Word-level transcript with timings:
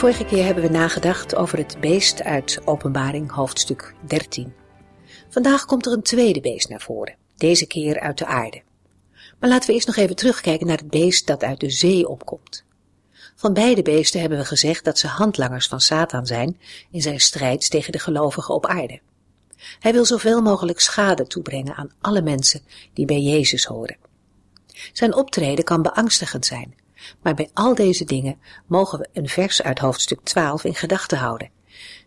Vorige 0.00 0.24
keer 0.24 0.44
hebben 0.44 0.64
we 0.64 0.70
nagedacht 0.70 1.36
over 1.36 1.58
het 1.58 1.76
beest 1.80 2.22
uit 2.22 2.60
Openbaring 2.64 3.30
hoofdstuk 3.30 3.94
13. 4.06 4.52
Vandaag 5.28 5.64
komt 5.64 5.86
er 5.86 5.92
een 5.92 6.02
tweede 6.02 6.40
beest 6.40 6.68
naar 6.68 6.80
voren, 6.80 7.16
deze 7.36 7.66
keer 7.66 8.00
uit 8.00 8.18
de 8.18 8.26
aarde. 8.26 8.62
Maar 9.40 9.50
laten 9.50 9.68
we 9.68 9.74
eerst 9.74 9.86
nog 9.86 9.96
even 9.96 10.16
terugkijken 10.16 10.66
naar 10.66 10.76
het 10.76 10.90
beest 10.90 11.26
dat 11.26 11.42
uit 11.42 11.60
de 11.60 11.70
zee 11.70 12.08
opkomt. 12.08 12.64
Van 13.36 13.52
beide 13.52 13.82
beesten 13.82 14.20
hebben 14.20 14.38
we 14.38 14.44
gezegd 14.44 14.84
dat 14.84 14.98
ze 14.98 15.06
handlangers 15.06 15.66
van 15.66 15.80
Satan 15.80 16.26
zijn 16.26 16.60
in 16.90 17.02
zijn 17.02 17.20
strijd 17.20 17.70
tegen 17.70 17.92
de 17.92 17.98
gelovigen 17.98 18.54
op 18.54 18.66
aarde. 18.66 19.00
Hij 19.80 19.92
wil 19.92 20.04
zoveel 20.04 20.42
mogelijk 20.42 20.80
schade 20.80 21.26
toebrengen 21.26 21.74
aan 21.74 21.92
alle 22.00 22.22
mensen 22.22 22.60
die 22.92 23.06
bij 23.06 23.20
Jezus 23.20 23.64
horen. 23.64 23.96
Zijn 24.92 25.14
optreden 25.14 25.64
kan 25.64 25.82
beangstigend 25.82 26.46
zijn 26.46 26.79
maar 27.22 27.34
bij 27.34 27.50
al 27.54 27.74
deze 27.74 28.04
dingen 28.04 28.38
mogen 28.66 28.98
we 28.98 29.08
een 29.12 29.28
vers 29.28 29.62
uit 29.62 29.78
hoofdstuk 29.78 30.20
12 30.22 30.64
in 30.64 30.74
gedachten 30.74 31.18
houden. 31.18 31.50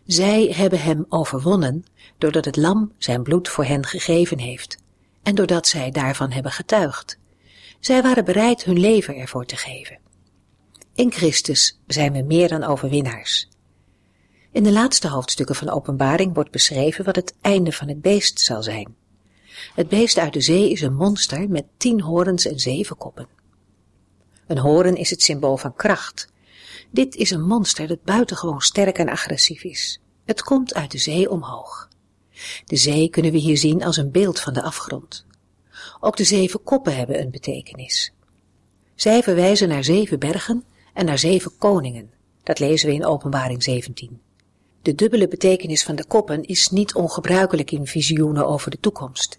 Zij 0.06 0.52
hebben 0.56 0.80
hem 0.80 1.06
overwonnen 1.08 1.84
doordat 2.18 2.44
het 2.44 2.56
lam 2.56 2.92
zijn 2.98 3.22
bloed 3.22 3.48
voor 3.48 3.64
hen 3.64 3.86
gegeven 3.86 4.38
heeft 4.38 4.78
en 5.22 5.34
doordat 5.34 5.66
zij 5.66 5.90
daarvan 5.90 6.30
hebben 6.30 6.52
getuigd. 6.52 7.18
Zij 7.80 8.02
waren 8.02 8.24
bereid 8.24 8.64
hun 8.64 8.78
leven 8.78 9.16
ervoor 9.16 9.46
te 9.46 9.56
geven. 9.56 9.98
In 10.94 11.12
Christus 11.12 11.80
zijn 11.86 12.12
we 12.12 12.22
meer 12.22 12.48
dan 12.48 12.64
overwinnaars. 12.64 13.48
In 14.52 14.62
de 14.62 14.72
laatste 14.72 15.08
hoofdstukken 15.08 15.54
van 15.54 15.70
Openbaring 15.70 16.34
wordt 16.34 16.50
beschreven 16.50 17.04
wat 17.04 17.16
het 17.16 17.34
einde 17.40 17.72
van 17.72 17.88
het 17.88 18.00
beest 18.00 18.40
zal 18.40 18.62
zijn. 18.62 18.94
Het 19.74 19.88
beest 19.88 20.18
uit 20.18 20.32
de 20.32 20.40
zee 20.40 20.70
is 20.70 20.80
een 20.80 20.94
monster 20.94 21.48
met 21.48 21.64
tien 21.76 22.00
horens 22.00 22.46
en 22.46 22.58
zeven 22.58 22.96
koppen. 22.96 23.28
Een 24.46 24.58
horen 24.58 24.96
is 24.96 25.10
het 25.10 25.22
symbool 25.22 25.56
van 25.56 25.74
kracht. 25.74 26.28
Dit 26.90 27.14
is 27.14 27.30
een 27.30 27.46
monster 27.46 27.86
dat 27.86 28.02
buitengewoon 28.02 28.60
sterk 28.60 28.98
en 28.98 29.08
agressief 29.08 29.64
is. 29.64 30.00
Het 30.24 30.42
komt 30.42 30.74
uit 30.74 30.90
de 30.90 30.98
zee 30.98 31.30
omhoog. 31.30 31.88
De 32.64 32.76
zee 32.76 33.08
kunnen 33.08 33.32
we 33.32 33.38
hier 33.38 33.58
zien 33.58 33.82
als 33.84 33.96
een 33.96 34.10
beeld 34.10 34.40
van 34.40 34.52
de 34.52 34.62
afgrond. 34.62 35.26
Ook 36.00 36.16
de 36.16 36.24
zeven 36.24 36.62
koppen 36.62 36.96
hebben 36.96 37.20
een 37.20 37.30
betekenis. 37.30 38.12
Zij 38.94 39.22
verwijzen 39.22 39.68
naar 39.68 39.84
zeven 39.84 40.18
bergen 40.18 40.64
en 40.94 41.04
naar 41.04 41.18
zeven 41.18 41.56
koningen. 41.58 42.10
Dat 42.42 42.58
lezen 42.58 42.88
we 42.88 42.94
in 42.94 43.04
Openbaring 43.04 43.62
17. 43.62 44.20
De 44.82 44.94
dubbele 44.94 45.28
betekenis 45.28 45.84
van 45.84 45.96
de 45.96 46.06
koppen 46.06 46.42
is 46.42 46.70
niet 46.70 46.94
ongebruikelijk 46.94 47.70
in 47.70 47.86
visioenen 47.86 48.46
over 48.46 48.70
de 48.70 48.80
toekomst. 48.80 49.36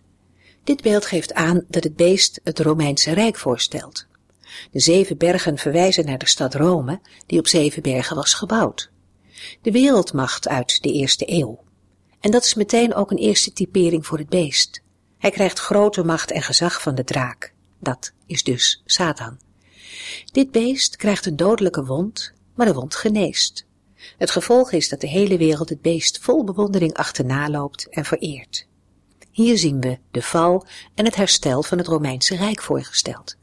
Dit 0.64 0.82
beeld 0.82 1.06
geeft 1.06 1.34
aan 1.34 1.66
dat 1.68 1.84
het 1.84 1.96
beest 1.96 2.40
het 2.44 2.60
Romeinse 2.60 3.14
Rijk 3.14 3.38
voorstelt. 3.38 4.08
De 4.72 4.80
zeven 4.80 5.18
bergen 5.18 5.58
verwijzen 5.58 6.06
naar 6.06 6.18
de 6.18 6.28
stad 6.28 6.56
Rome, 6.56 7.00
die 7.26 7.40
op 7.40 7.48
zeven 7.48 7.82
bergen 7.82 8.16
was 8.16 8.34
gebouwd. 8.34 8.92
De 9.62 9.72
wereldmacht 9.72 10.48
uit 10.48 10.82
de 10.82 10.92
eerste 10.92 11.32
eeuw. 11.32 11.64
En 12.20 12.32
dat 12.32 12.44
is 12.44 12.54
meteen 12.54 12.94
ook 12.94 13.12
een 13.12 13.18
eerste 13.18 13.54
typering 13.54 14.06
voor 14.06 14.18
het 14.18 14.30
beest. 14.30 14.82
Hij 15.18 15.32
krijgt 15.32 15.60
grote 15.60 16.04
macht 16.04 16.32
en 16.32 16.42
gezag 16.42 16.82
van 16.82 16.96
de 16.96 17.04
draak. 17.04 17.54
Dat 17.80 18.14
is 18.26 18.44
dus 18.44 18.82
Satan. 18.86 19.40
Dit 20.32 20.52
beest 20.52 20.96
krijgt 20.96 21.26
een 21.26 21.36
dodelijke 21.36 21.86
wond, 21.86 22.34
maar 22.56 22.66
de 22.66 22.74
wond 22.74 22.96
geneest. 22.96 23.66
Het 24.18 24.32
gevolg 24.32 24.72
is 24.72 24.90
dat 24.90 25.02
de 25.02 25.08
hele 25.08 25.38
wereld 25.38 25.70
het 25.70 25.82
beest 25.82 26.20
vol 26.22 26.44
bewondering 26.44 26.94
achterna 26.94 27.50
loopt 27.50 27.90
en 27.90 28.06
vereert. 28.06 28.68
Hier 29.32 29.58
zien 29.58 29.82
we 29.82 29.98
de 30.12 30.22
val 30.22 30.66
en 30.94 31.06
het 31.06 31.16
herstel 31.16 31.64
van 31.64 31.78
het 31.78 31.88
Romeinse 31.88 32.36
Rijk 32.36 32.62
voorgesteld. 32.62 33.36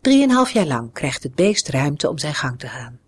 Drieënhalf 0.00 0.50
jaar 0.50 0.66
lang 0.66 0.92
krijgt 0.92 1.22
het 1.22 1.34
beest 1.34 1.68
ruimte 1.68 2.08
om 2.08 2.18
zijn 2.18 2.34
gang 2.34 2.58
te 2.58 2.66
gaan. 2.66 2.98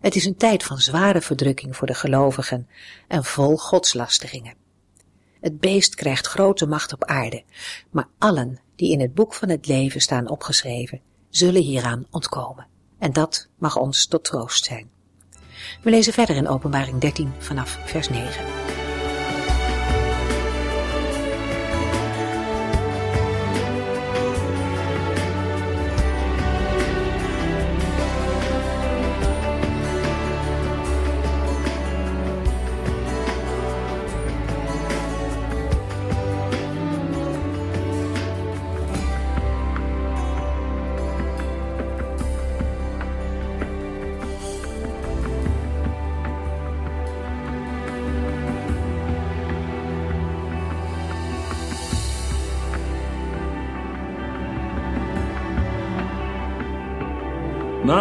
Het 0.00 0.14
is 0.14 0.24
een 0.24 0.36
tijd 0.36 0.62
van 0.62 0.78
zware 0.78 1.20
verdrukking 1.20 1.76
voor 1.76 1.86
de 1.86 1.94
gelovigen 1.94 2.68
en 3.08 3.24
vol 3.24 3.56
godslasteringen. 3.56 4.54
Het 5.40 5.60
beest 5.60 5.94
krijgt 5.94 6.26
grote 6.26 6.66
macht 6.66 6.92
op 6.92 7.04
aarde, 7.04 7.44
maar 7.90 8.08
allen 8.18 8.60
die 8.76 8.92
in 8.92 9.00
het 9.00 9.14
boek 9.14 9.34
van 9.34 9.48
het 9.48 9.66
leven 9.66 10.00
staan 10.00 10.28
opgeschreven, 10.28 11.00
zullen 11.30 11.62
hieraan 11.62 12.06
ontkomen. 12.10 12.66
En 12.98 13.12
dat 13.12 13.48
mag 13.58 13.76
ons 13.76 14.06
tot 14.06 14.24
troost 14.24 14.64
zijn. 14.64 14.90
We 15.82 15.90
lezen 15.90 16.12
verder 16.12 16.36
in 16.36 16.48
Openbaring 16.48 17.00
13 17.00 17.32
vanaf 17.38 17.78
vers 17.84 18.08
9. 18.08 18.59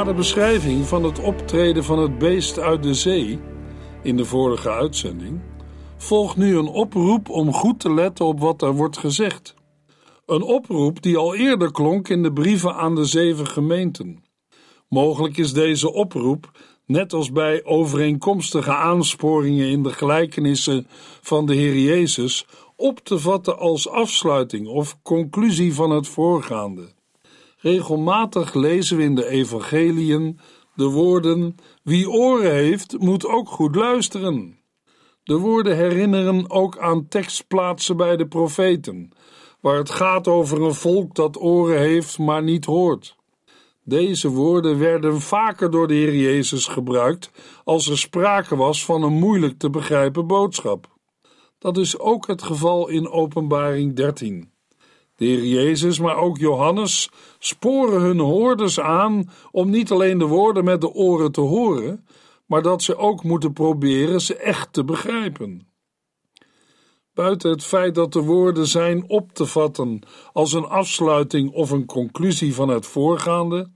De 0.10 0.16
beschrijving 0.16 0.86
van 0.86 1.04
het 1.04 1.20
optreden 1.20 1.84
van 1.84 2.00
het 2.00 2.18
beest 2.18 2.60
uit 2.60 2.84
de 2.84 2.94
zee 2.94 3.40
in 4.04 4.18
de 4.18 4.26
vorige 4.26 4.70
uitzending 4.70 5.40
volgt 5.98 6.38
nu 6.38 6.58
een 6.58 6.68
oproep 6.68 7.30
om 7.30 7.54
goed 7.54 7.80
te 7.80 7.94
letten 7.94 8.26
op 8.26 8.40
wat 8.40 8.62
er 8.62 8.74
wordt 8.74 8.98
gezegd. 8.98 9.54
Een 10.26 10.42
oproep 10.42 11.02
die 11.02 11.18
al 11.18 11.36
eerder 11.36 11.72
klonk 11.72 12.08
in 12.10 12.24
de 12.24 12.34
brieven 12.34 12.76
aan 12.76 12.96
de 12.96 13.06
zeven 13.06 13.48
gemeenten. 13.48 14.24
Mogelijk 14.88 15.38
is 15.38 15.54
deze 15.54 15.94
oproep, 15.94 16.52
net 16.86 17.14
als 17.14 17.32
bij 17.32 17.66
overeenkomstige 17.66 18.74
aansporingen 18.74 19.70
in 19.70 19.84
de 19.84 19.94
gelijkenissen 19.94 20.88
van 21.22 21.46
de 21.46 21.56
Heer 21.56 21.78
Jezus, 21.78 22.46
op 22.76 23.00
te 23.00 23.20
vatten 23.20 23.58
als 23.58 23.90
afsluiting 23.90 24.68
of 24.68 24.98
conclusie 25.02 25.74
van 25.74 25.90
het 25.90 26.08
voorgaande. 26.08 26.98
Regelmatig 27.62 28.54
lezen 28.54 28.98
we 28.98 29.04
in 29.04 29.16
de 29.16 29.28
evangeliën 29.28 30.40
de 30.76 30.86
woorden: 30.86 31.56
Wie 31.84 32.10
oren 32.10 32.54
heeft, 32.54 33.00
moet 33.00 33.26
ook 33.26 33.50
goed 33.50 33.76
luisteren. 33.76 34.60
De 35.24 35.38
woorden 35.38 35.76
herinneren 35.76 36.50
ook 36.50 36.78
aan 36.78 37.08
tekstplaatsen 37.08 37.98
bij 37.98 38.18
de 38.18 38.28
profeten, 38.28 39.12
waar 39.62 39.78
het 39.78 39.90
gaat 39.90 40.28
over 40.28 40.62
een 40.62 40.74
volk 40.74 41.16
dat 41.16 41.42
oren 41.42 41.80
heeft, 41.80 42.18
maar 42.18 42.44
niet 42.44 42.66
hoort. 42.66 43.18
Deze 43.84 44.30
woorden 44.30 44.80
werden 44.80 45.22
vaker 45.22 45.72
door 45.72 45.88
de 45.88 45.94
Heer 45.94 46.16
Jezus 46.16 46.68
gebruikt 46.68 47.32
als 47.64 47.88
er 47.88 47.98
sprake 47.98 48.56
was 48.56 48.86
van 48.86 49.04
een 49.04 49.14
moeilijk 49.14 49.60
te 49.60 49.70
begrijpen 49.70 50.28
boodschap. 50.28 50.98
Dat 51.58 51.78
is 51.78 52.00
ook 52.00 52.28
het 52.28 52.44
geval 52.44 52.88
in 52.88 53.10
Openbaring 53.10 53.96
13. 53.96 54.52
De 55.16 55.26
Heer 55.26 55.46
Jezus, 55.46 56.00
maar 56.00 56.18
ook 56.18 56.38
Johannes 56.38 57.10
sporen 57.40 58.02
hun 58.02 58.20
hoorders 58.20 58.80
aan 58.80 59.30
om 59.52 59.70
niet 59.70 59.92
alleen 59.92 60.18
de 60.18 60.26
woorden 60.26 60.64
met 60.64 60.82
de 60.82 60.94
oren 60.94 61.32
te 61.32 61.42
horen, 61.42 62.06
maar 62.46 62.62
dat 62.62 62.84
ze 62.84 62.98
ook 62.98 63.24
moeten 63.24 63.54
proberen 63.54 64.22
ze 64.22 64.36
echt 64.36 64.74
te 64.74 64.84
begrijpen. 64.84 65.68
Buiten 67.14 67.50
het 67.52 67.64
feit 67.64 67.96
dat 67.96 68.14
de 68.14 68.22
woorden 68.22 68.68
zijn 68.68 69.10
op 69.10 69.34
te 69.34 69.46
vatten 69.46 70.00
als 70.34 70.54
een 70.54 70.66
afsluiting 70.66 71.52
of 71.52 71.72
een 71.72 71.86
conclusie 71.86 72.54
van 72.54 72.70
het 72.70 72.86
voorgaande, 72.86 73.72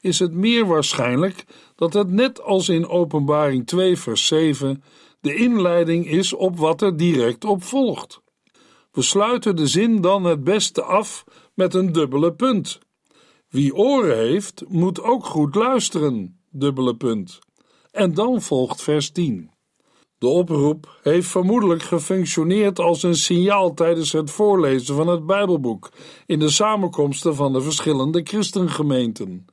is 0.00 0.18
het 0.18 0.32
meer 0.32 0.66
waarschijnlijk 0.66 1.44
dat 1.74 1.92
het 1.92 2.10
net 2.10 2.42
als 2.42 2.68
in 2.68 2.88
Openbaring 2.88 3.66
2, 3.66 3.96
vers 3.96 4.26
7 4.26 4.82
de 5.20 5.34
inleiding 5.34 6.06
is 6.06 6.32
op 6.32 6.58
wat 6.58 6.82
er 6.82 6.96
direct 6.96 7.44
op 7.44 7.62
volgt. 7.62 8.20
We 8.92 9.02
sluiten 9.02 9.56
de 9.56 9.66
zin 9.66 10.00
dan 10.00 10.24
het 10.24 10.44
beste 10.44 10.82
af 10.82 11.24
met 11.54 11.74
een 11.74 11.92
dubbele 11.92 12.32
punt. 12.32 12.78
Wie 13.54 13.74
oren 13.74 14.16
heeft, 14.16 14.64
moet 14.68 15.02
ook 15.02 15.24
goed 15.24 15.54
luisteren, 15.54 16.38
dubbele 16.50 16.96
punt. 16.96 17.38
En 17.90 18.14
dan 18.14 18.42
volgt 18.42 18.82
vers 18.82 19.10
10. 19.10 19.50
De 20.18 20.26
oproep 20.26 20.98
heeft 21.02 21.28
vermoedelijk 21.28 21.82
gefunctioneerd 21.82 22.78
als 22.78 23.02
een 23.02 23.16
signaal 23.16 23.74
tijdens 23.74 24.12
het 24.12 24.30
voorlezen 24.30 24.94
van 24.94 25.08
het 25.08 25.26
Bijbelboek 25.26 25.90
in 26.26 26.38
de 26.38 26.48
samenkomsten 26.48 27.34
van 27.34 27.52
de 27.52 27.60
verschillende 27.60 28.20
christengemeenten, 28.24 29.46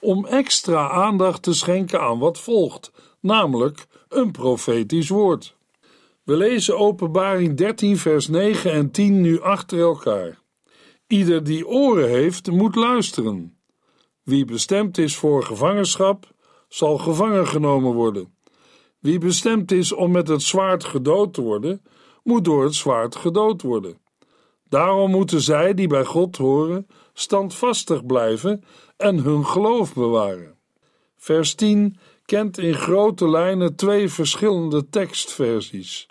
om 0.00 0.26
extra 0.26 0.90
aandacht 0.90 1.42
te 1.42 1.54
schenken 1.54 2.00
aan 2.00 2.18
wat 2.18 2.38
volgt, 2.38 2.92
namelijk 3.20 3.86
een 4.08 4.30
profetisch 4.30 5.08
woord. 5.08 5.56
We 6.24 6.36
lezen 6.36 6.78
Openbaring 6.78 7.56
13, 7.56 7.98
vers 7.98 8.28
9 8.28 8.72
en 8.72 8.90
10 8.90 9.20
nu 9.20 9.40
achter 9.40 9.78
elkaar. 9.78 10.38
Ieder 11.08 11.44
die 11.44 11.66
oren 11.66 12.08
heeft, 12.08 12.50
moet 12.50 12.74
luisteren. 12.74 13.58
Wie 14.22 14.44
bestemd 14.44 14.98
is 14.98 15.16
voor 15.16 15.42
gevangenschap, 15.42 16.32
zal 16.68 16.98
gevangen 16.98 17.46
genomen 17.46 17.94
worden. 17.94 18.34
Wie 18.98 19.18
bestemd 19.18 19.72
is 19.72 19.92
om 19.92 20.10
met 20.10 20.28
het 20.28 20.42
zwaard 20.42 20.84
gedood 20.84 21.34
te 21.34 21.40
worden, 21.40 21.82
moet 22.22 22.44
door 22.44 22.64
het 22.64 22.74
zwaard 22.74 23.16
gedood 23.16 23.62
worden. 23.62 23.98
Daarom 24.68 25.10
moeten 25.10 25.40
zij 25.40 25.74
die 25.74 25.86
bij 25.86 26.04
God 26.04 26.36
horen, 26.36 26.86
standvastig 27.12 28.06
blijven 28.06 28.64
en 28.96 29.18
hun 29.18 29.46
geloof 29.46 29.94
bewaren. 29.94 30.58
Vers 31.16 31.54
10 31.54 31.96
kent 32.24 32.58
in 32.58 32.74
grote 32.74 33.28
lijnen 33.28 33.76
twee 33.76 34.08
verschillende 34.08 34.88
tekstversies: 34.88 36.06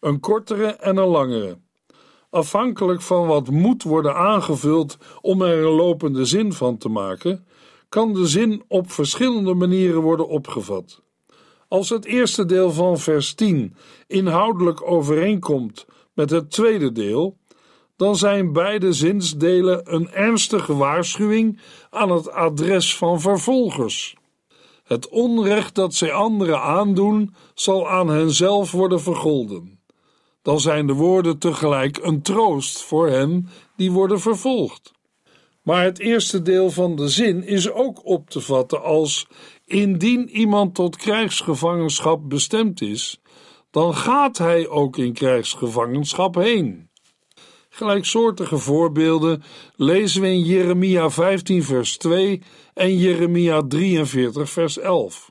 een 0.00 0.20
kortere 0.20 0.66
en 0.66 0.96
een 0.96 1.08
langere. 1.08 1.58
Afhankelijk 2.30 3.02
van 3.02 3.26
wat 3.26 3.50
moet 3.50 3.82
worden 3.82 4.14
aangevuld 4.14 4.96
om 5.20 5.42
er 5.42 5.58
een 5.58 5.72
lopende 5.72 6.24
zin 6.24 6.52
van 6.52 6.78
te 6.78 6.88
maken, 6.88 7.46
kan 7.88 8.14
de 8.14 8.26
zin 8.26 8.62
op 8.68 8.90
verschillende 8.90 9.54
manieren 9.54 10.00
worden 10.00 10.28
opgevat. 10.28 11.02
Als 11.68 11.88
het 11.88 12.04
eerste 12.04 12.44
deel 12.46 12.70
van 12.72 12.98
vers 12.98 13.34
10 13.34 13.74
inhoudelijk 14.06 14.90
overeenkomt 14.90 15.86
met 16.14 16.30
het 16.30 16.50
tweede 16.50 16.92
deel, 16.92 17.38
dan 17.96 18.16
zijn 18.16 18.52
beide 18.52 18.92
zinsdelen 18.92 19.94
een 19.94 20.10
ernstige 20.10 20.76
waarschuwing 20.76 21.60
aan 21.90 22.10
het 22.10 22.30
adres 22.30 22.96
van 22.96 23.20
vervolgers. 23.20 24.16
Het 24.84 25.08
onrecht 25.08 25.74
dat 25.74 25.94
zij 25.94 26.12
anderen 26.12 26.62
aandoen, 26.62 27.34
zal 27.54 27.88
aan 27.88 28.08
henzelf 28.08 28.70
worden 28.72 29.00
vergolden. 29.00 29.79
Dan 30.50 30.60
zijn 30.60 30.86
de 30.86 30.92
woorden 30.92 31.38
tegelijk 31.38 31.98
een 32.02 32.22
troost 32.22 32.82
voor 32.82 33.08
hen 33.08 33.48
die 33.76 33.90
worden 33.90 34.20
vervolgd. 34.20 34.92
Maar 35.62 35.84
het 35.84 35.98
eerste 35.98 36.42
deel 36.42 36.70
van 36.70 36.96
de 36.96 37.08
zin 37.08 37.44
is 37.46 37.70
ook 37.70 38.06
op 38.06 38.30
te 38.30 38.40
vatten 38.40 38.82
als: 38.82 39.26
indien 39.64 40.28
iemand 40.28 40.74
tot 40.74 40.96
krijgsgevangenschap 40.96 42.28
bestemd 42.28 42.80
is, 42.80 43.20
dan 43.70 43.94
gaat 43.94 44.38
hij 44.38 44.68
ook 44.68 44.96
in 44.96 45.12
krijgsgevangenschap 45.12 46.34
heen. 46.34 46.90
Gelijksoortige 47.68 48.58
voorbeelden 48.58 49.42
lezen 49.76 50.20
we 50.20 50.28
in 50.28 50.44
Jeremia 50.44 51.10
15, 51.10 51.62
vers 51.62 51.96
2 51.96 52.42
en 52.74 52.96
Jeremia 52.96 53.62
43, 53.62 54.50
vers 54.50 54.78
11. 54.78 55.30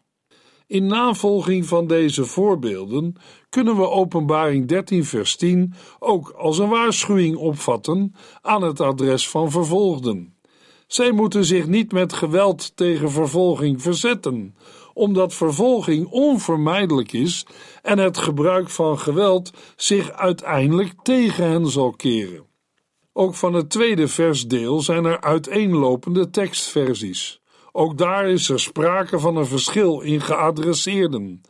In 0.68 0.86
navolging 0.86 1.66
van 1.66 1.88
deze 1.88 2.25
voorbeelden 2.25 3.16
kunnen 3.50 3.75
we 3.75 3.90
Openbaring 3.90 4.68
13, 4.68 5.06
vers 5.06 5.36
10 5.36 5.74
ook 6.00 6.30
als 6.30 6.57
een 6.57 6.69
waarschuwing 6.69 7.36
opvatten 7.36 8.16
aan 8.42 8.62
het 8.62 8.80
adres 8.80 9.30
van 9.30 9.51
vervolgden. 9.51 10.34
Zij 10.88 11.12
moeten 11.12 11.46
zich 11.46 11.68
niet 11.68 11.92
met 11.92 12.13
geweld 12.13 12.72
tegen 12.75 13.12
vervolging 13.12 13.81
verzetten, 13.81 14.56
omdat 14.94 15.34
vervolging 15.34 16.07
onvermijdelijk 16.07 17.13
is 17.13 17.46
en 17.81 17.98
het 17.98 18.18
gebruik 18.18 18.69
van 18.69 19.00
geweld 19.00 19.52
zich 19.75 20.12
uiteindelijk 20.12 20.94
tegen 21.04 21.50
hen 21.50 21.68
zal 21.68 21.92
keren. 21.92 22.48
Ook 23.13 23.36
van 23.36 23.54
het 23.54 23.69
tweede 23.69 24.07
versdeel 24.07 24.81
zijn 24.81 25.06
er 25.06 25.22
uiteenlopende 25.22 26.30
tekstversies. 26.30 27.42
Ook 27.72 27.98
daar 27.98 28.30
is 28.30 28.50
er 28.50 28.60
sprake 28.60 29.19
van 29.19 29.36
een 29.36 29.45
verschil 29.45 30.00
in 30.00 30.22
geadresseerden. 30.22 31.42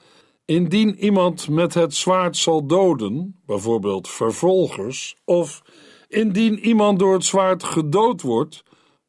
Indien 0.50 0.96
iemand 1.00 1.50
met 1.50 1.74
het 1.74 1.96
zwaard 1.96 2.38
zal 2.38 2.66
doden, 2.66 3.42
bijvoorbeeld 3.46 4.08
vervolgers, 4.08 5.16
of 5.26 5.62
indien 6.08 6.60
iemand 6.60 7.00
door 7.00 7.14
het 7.14 7.26
zwaard 7.26 7.64
gedood 7.64 8.22
wordt, 8.22 8.64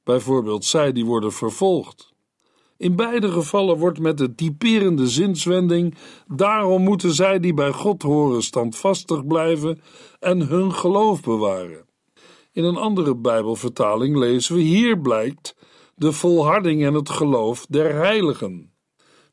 bijvoorbeeld 0.04 0.64
zij 0.64 0.92
die 0.92 1.04
worden 1.04 1.32
vervolgd. 1.32 2.12
In 2.76 2.96
beide 2.96 3.31
gevallen 3.31 3.78
wordt 3.78 3.98
met 3.98 4.19
de 4.19 4.34
typerende 4.34 5.08
zinswending: 5.08 5.94
daarom 6.26 6.82
moeten 6.82 7.14
zij 7.14 7.40
die 7.40 7.54
bij 7.54 7.72
God 7.72 8.02
horen 8.02 8.43
standvastig 8.43 9.26
blijven 9.26 9.81
en 10.19 10.40
hun 10.40 10.72
geloof 10.72 11.22
bewaren. 11.22 11.84
In 12.52 12.64
een 12.64 12.76
andere 12.76 13.16
Bijbelvertaling 13.16 14.16
lezen 14.16 14.54
we: 14.54 14.60
hier 14.60 14.98
blijkt 15.00 15.56
de 15.94 16.12
volharding 16.12 16.84
en 16.84 16.94
het 16.94 17.10
geloof 17.10 17.66
der 17.66 17.94
heiligen. 17.94 18.69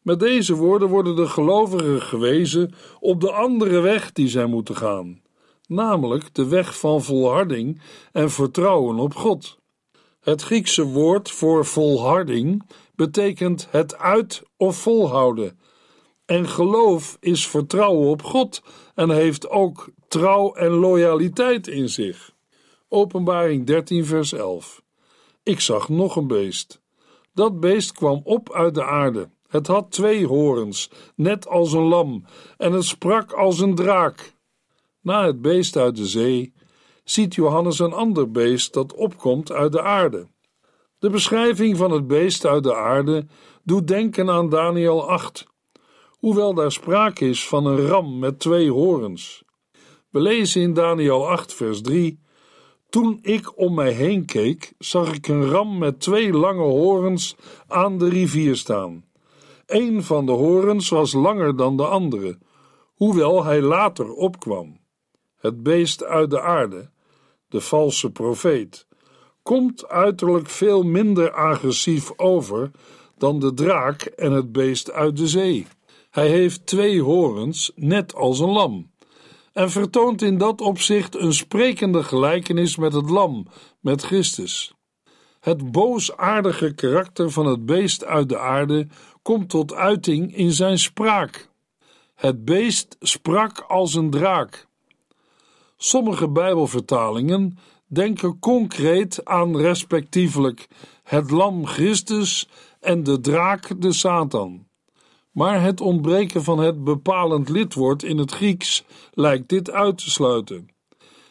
Met 0.08 0.20
deze 0.20 0.56
woorden 0.56 0.88
worden 0.88 1.16
de 1.16 1.28
gelovigen 1.28 2.02
gewezen 2.02 2.74
op 3.00 3.22
de 3.22 3.32
andere 3.32 3.80
weg 3.80 4.12
die 4.12 4.28
zij 4.28 4.46
moeten 4.46 4.76
gaan, 4.76 5.22
namelijk 5.66 6.34
de 6.34 6.48
weg 6.48 6.80
van 6.80 7.04
volharding 7.04 7.82
en 8.12 8.32
vertrouwen 8.32 9.00
op 9.00 9.16
God. 9.16 9.58
Het 10.20 10.42
Griekse 10.42 10.84
woord 10.84 11.32
voor 11.32 11.66
volharding 11.66 12.70
betekent 12.96 13.68
het 13.72 13.98
uit 13.98 14.44
of 14.58 14.78
volhouden. 14.78 15.60
En 16.26 16.48
geloof 16.48 17.18
is 17.20 17.48
vertrouwen 17.48 18.10
op 18.10 18.24
God 18.24 18.62
en 18.96 19.10
heeft 19.10 19.50
ook 19.50 19.90
trouw 20.08 20.54
en 20.54 20.72
loyaliteit 20.72 21.68
in 21.68 21.90
zich. 21.90 22.32
Openbaring 22.90 23.66
13, 23.66 24.06
vers 24.06 24.34
11. 24.34 24.82
Ik 25.44 25.60
zag 25.60 25.90
nog 25.90 26.16
een 26.16 26.28
beest. 26.28 26.82
Dat 27.34 27.60
beest 27.60 27.92
kwam 27.92 28.22
op 28.24 28.54
uit 28.54 28.76
de 28.76 28.84
aarde. 28.84 29.30
Het 29.48 29.68
had 29.68 29.92
twee 29.92 30.26
horens, 30.26 30.90
net 31.16 31.48
als 31.48 31.74
een 31.74 31.88
lam, 31.88 32.26
en 32.58 32.72
het 32.72 32.86
sprak 32.86 33.32
als 33.32 33.60
een 33.60 33.76
draak. 33.76 34.34
Na 35.02 35.26
het 35.26 35.42
beest 35.42 35.78
uit 35.78 35.96
de 35.96 36.06
zee 36.06 36.54
ziet 37.04 37.36
Johannes 37.36 37.80
een 37.80 37.94
ander 37.94 38.32
beest 38.32 38.74
dat 38.74 38.94
opkomt 38.94 39.52
uit 39.52 39.72
de 39.72 39.82
aarde. 39.82 40.28
De 41.00 41.10
beschrijving 41.10 41.78
van 41.78 41.92
het 41.92 42.08
beest 42.08 42.46
uit 42.46 42.64
de 42.64 42.76
aarde 42.76 43.26
doet 43.64 43.88
denken 43.88 44.30
aan 44.30 44.50
Daniel 44.50 45.10
8, 45.10 45.48
hoewel 46.10 46.54
daar 46.54 46.72
sprake 46.72 47.30
is 47.30 47.48
van 47.48 47.66
een 47.66 47.88
ram 47.88 48.20
met 48.20 48.40
twee 48.40 48.72
horens. 48.72 49.44
We 50.10 50.20
lezen 50.20 50.62
in 50.62 50.74
Daniel 50.74 51.28
8, 51.28 51.54
vers 51.54 51.82
3: 51.82 52.20
Toen 52.90 53.20
ik 53.22 53.58
om 53.58 53.74
mij 53.74 53.92
heen 53.92 54.26
keek, 54.26 54.74
zag 54.78 55.14
ik 55.14 55.28
een 55.28 55.46
ram 55.46 55.78
met 55.78 56.00
twee 56.00 56.34
lange 56.34 56.64
horens 56.64 57.36
aan 57.68 57.98
de 57.98 58.10
rivier 58.10 58.56
staan. 58.56 59.06
Een 59.68 60.04
van 60.04 60.26
de 60.26 60.32
horens 60.32 60.90
was 60.90 61.14
langer 61.14 61.56
dan 61.56 61.78
de 61.78 61.86
andere, 61.86 62.38
hoewel 62.94 63.44
hij 63.44 63.62
later 63.62 64.14
opkwam. 64.14 64.80
Het 65.38 65.64
beest 65.64 66.04
uit 66.04 66.30
de 66.30 66.42
aarde, 66.42 66.90
de 67.48 67.62
valse 67.62 68.12
profeet, 68.12 68.88
komt 69.44 69.88
uiterlijk 69.88 70.50
veel 70.50 70.84
minder 70.84 71.32
agressief 71.32 72.12
over 72.16 72.72
dan 73.18 73.40
de 73.40 73.54
draak 73.54 74.02
en 74.02 74.32
het 74.32 74.52
beest 74.52 74.92
uit 74.92 75.18
de 75.18 75.28
zee. 75.28 75.68
Hij 76.10 76.28
heeft 76.28 76.66
twee 76.66 77.02
horens, 77.02 77.72
net 77.76 78.16
als 78.16 78.40
een 78.40 78.52
lam, 78.52 78.92
en 79.54 79.70
vertoont 79.70 80.22
in 80.22 80.38
dat 80.38 80.62
opzicht 80.62 81.16
een 81.16 81.34
sprekende 81.34 82.04
gelijkenis 82.04 82.76
met 82.76 82.94
het 82.94 83.10
lam, 83.10 83.48
met 83.80 84.02
Christus. 84.02 84.77
Het 85.48 85.72
boosaardige 85.72 86.74
karakter 86.74 87.32
van 87.32 87.46
het 87.46 87.66
beest 87.66 88.06
uit 88.06 88.30
de 88.30 88.38
aarde 88.38 88.88
komt 89.22 89.50
tot 89.50 89.74
uiting 89.74 90.36
in 90.36 90.52
zijn 90.52 90.80
spraak. 90.80 91.50
Het 92.16 92.46
beest 92.46 92.96
sprak 93.00 93.60
als 93.60 93.94
een 93.94 94.10
draak. 94.10 94.68
Sommige 95.78 96.30
Bijbelvertalingen 96.30 97.58
denken 97.86 98.40
concreet 98.40 99.26
aan 99.26 99.58
respectievelijk 99.58 100.68
het 101.04 101.32
lam 101.32 101.66
Christus 101.66 102.50
en 102.80 103.04
de 103.04 103.20
draak 103.20 103.82
de 103.82 103.92
Satan. 103.92 104.68
Maar 105.32 105.62
het 105.62 105.82
ontbreken 105.82 106.44
van 106.44 106.60
het 106.60 106.84
bepalend 106.84 107.50
lidwoord 107.50 108.04
in 108.04 108.18
het 108.18 108.32
Grieks 108.32 108.84
lijkt 109.12 109.50
dit 109.50 109.72
uit 109.72 109.98
te 109.98 110.10
sluiten. 110.10 110.77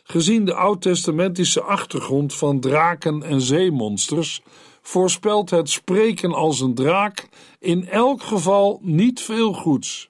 Gezien 0.08 0.44
de 0.44 0.54
oud-testamentische 0.54 1.62
achtergrond 1.62 2.34
van 2.34 2.60
draken 2.60 3.22
en 3.22 3.40
zeemonsters 3.40 4.42
voorspelt 4.82 5.50
het 5.50 5.70
spreken 5.70 6.34
als 6.34 6.60
een 6.60 6.75
draak 6.75 7.28
in 7.58 7.88
elk 7.88 8.22
geval 8.22 8.80
niet 8.82 9.20
veel 9.20 9.52
goeds. 9.52 10.08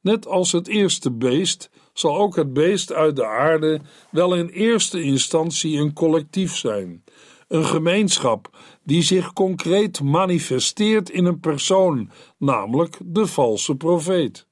Net 0.00 0.26
als 0.26 0.52
het 0.52 0.68
eerste 0.68 1.10
beest 1.10 1.70
zal 1.92 2.18
ook 2.18 2.36
het 2.36 2.52
beest 2.52 2.92
uit 2.92 3.16
de 3.16 3.26
aarde 3.26 3.80
wel 4.10 4.34
in 4.34 4.48
eerste 4.48 5.02
instantie 5.02 5.78
een 5.78 5.92
collectief 5.92 6.56
zijn, 6.56 7.04
een 7.48 7.64
gemeenschap 7.64 8.56
die 8.82 9.02
zich 9.02 9.32
concreet 9.32 10.02
manifesteert 10.02 11.10
in 11.10 11.24
een 11.24 11.40
persoon, 11.40 12.10
namelijk 12.38 12.98
de 13.04 13.26
valse 13.26 13.74
profeet. 13.74 14.47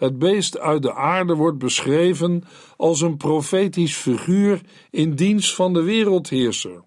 Het 0.00 0.18
beest 0.18 0.58
uit 0.58 0.82
de 0.82 0.94
aarde 0.94 1.34
wordt 1.34 1.58
beschreven 1.58 2.42
als 2.76 3.00
een 3.00 3.16
profetisch 3.16 3.96
figuur 3.96 4.60
in 4.90 5.14
dienst 5.14 5.54
van 5.54 5.72
de 5.72 5.82
wereldheerser. 5.82 6.84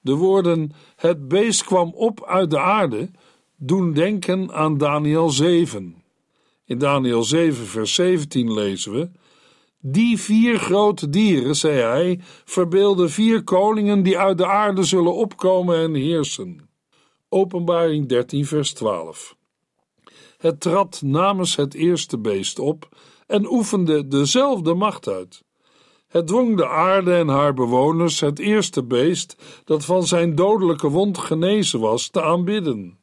De 0.00 0.14
woorden 0.14 0.70
het 0.96 1.28
beest 1.28 1.64
kwam 1.64 1.92
op 1.94 2.24
uit 2.24 2.50
de 2.50 2.58
aarde 2.58 3.10
doen 3.56 3.92
denken 3.92 4.52
aan 4.52 4.78
Daniel 4.78 5.30
7. 5.30 6.02
In 6.64 6.78
Daniel 6.78 7.22
7 7.22 7.66
vers 7.66 7.94
17 7.94 8.52
lezen 8.52 8.92
we 8.92 9.10
die 9.80 10.18
vier 10.18 10.58
grote 10.58 11.10
dieren, 11.10 11.56
zei 11.56 11.80
hij, 11.80 12.20
verbeelden 12.44 13.10
vier 13.10 13.44
koningen 13.44 14.02
die 14.02 14.18
uit 14.18 14.38
de 14.38 14.46
aarde 14.46 14.82
zullen 14.82 15.14
opkomen 15.14 15.78
en 15.78 15.94
heersen. 15.94 16.68
Openbaring 17.28 18.08
13, 18.08 18.46
vers 18.46 18.72
12. 18.72 19.37
Het 20.38 20.60
trad 20.60 21.02
namens 21.04 21.56
het 21.56 21.74
eerste 21.74 22.18
beest 22.18 22.58
op 22.58 22.88
en 23.26 23.46
oefende 23.50 24.08
dezelfde 24.08 24.74
macht 24.74 25.08
uit. 25.08 25.44
Het 26.08 26.26
dwong 26.26 26.56
de 26.56 26.68
aarde 26.68 27.14
en 27.14 27.28
haar 27.28 27.54
bewoners 27.54 28.20
het 28.20 28.38
eerste 28.38 28.84
beest, 28.84 29.36
dat 29.64 29.84
van 29.84 30.06
zijn 30.06 30.34
dodelijke 30.34 30.88
wond 30.88 31.18
genezen 31.18 31.80
was, 31.80 32.08
te 32.08 32.22
aanbidden. 32.22 32.98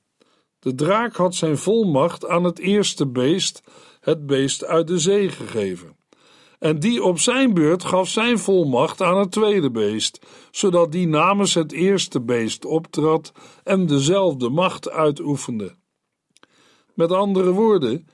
De 0.60 0.76
draak 0.76 1.16
had 1.16 1.36
zijn 1.36 1.58
volmacht 1.58 2.28
aan 2.28 2.44
het 2.44 2.60
eerste 2.60 3.08
beest, 3.08 3.64
het 4.00 4.26
beest 4.26 4.66
uit 4.66 4.88
de 4.88 5.00
zee, 5.00 5.30
gegeven. 5.30 5.98
En 6.60 6.80
die 6.80 7.04
op 7.04 7.20
zijn 7.20 7.54
beurt 7.54 7.84
gaf 7.84 8.08
zijn 8.08 8.40
volmacht 8.40 9.02
aan 9.02 9.18
het 9.18 9.32
tweede 9.32 9.72
beest, 9.72 10.26
zodat 10.52 10.92
die 10.92 11.08
namens 11.08 11.54
het 11.54 11.72
eerste 11.72 12.22
beest 12.22 12.66
optrad 12.66 13.32
en 13.64 13.86
dezelfde 13.86 14.50
macht 14.50 14.90
uitoefende. 14.90 15.76
Met 16.96 17.12
andere 17.12 17.52
woorden, 17.52 18.08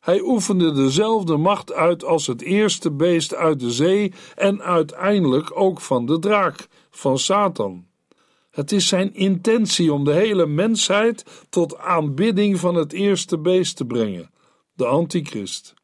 hij 0.00 0.20
oefende 0.20 0.72
dezelfde 0.72 1.36
macht 1.36 1.72
uit 1.72 2.04
als 2.04 2.26
het 2.26 2.42
eerste 2.42 2.90
beest 2.90 3.34
uit 3.34 3.60
de 3.60 3.70
zee 3.70 4.12
en 4.34 4.62
uiteindelijk 4.62 5.60
ook 5.60 5.80
van 5.80 6.06
de 6.06 6.18
draak, 6.18 6.68
van 6.90 7.18
Satan. 7.18 7.86
Het 8.50 8.72
is 8.72 8.88
zijn 8.88 9.14
intentie 9.14 9.92
om 9.92 10.04
de 10.04 10.12
hele 10.12 10.46
mensheid 10.46 11.24
tot 11.48 11.78
aanbidding 11.78 12.60
van 12.60 12.74
het 12.74 12.92
eerste 12.92 13.38
beest 13.38 13.76
te 13.76 13.84
brengen, 13.84 14.30
de 14.72 14.86
Antichrist. 14.86 15.74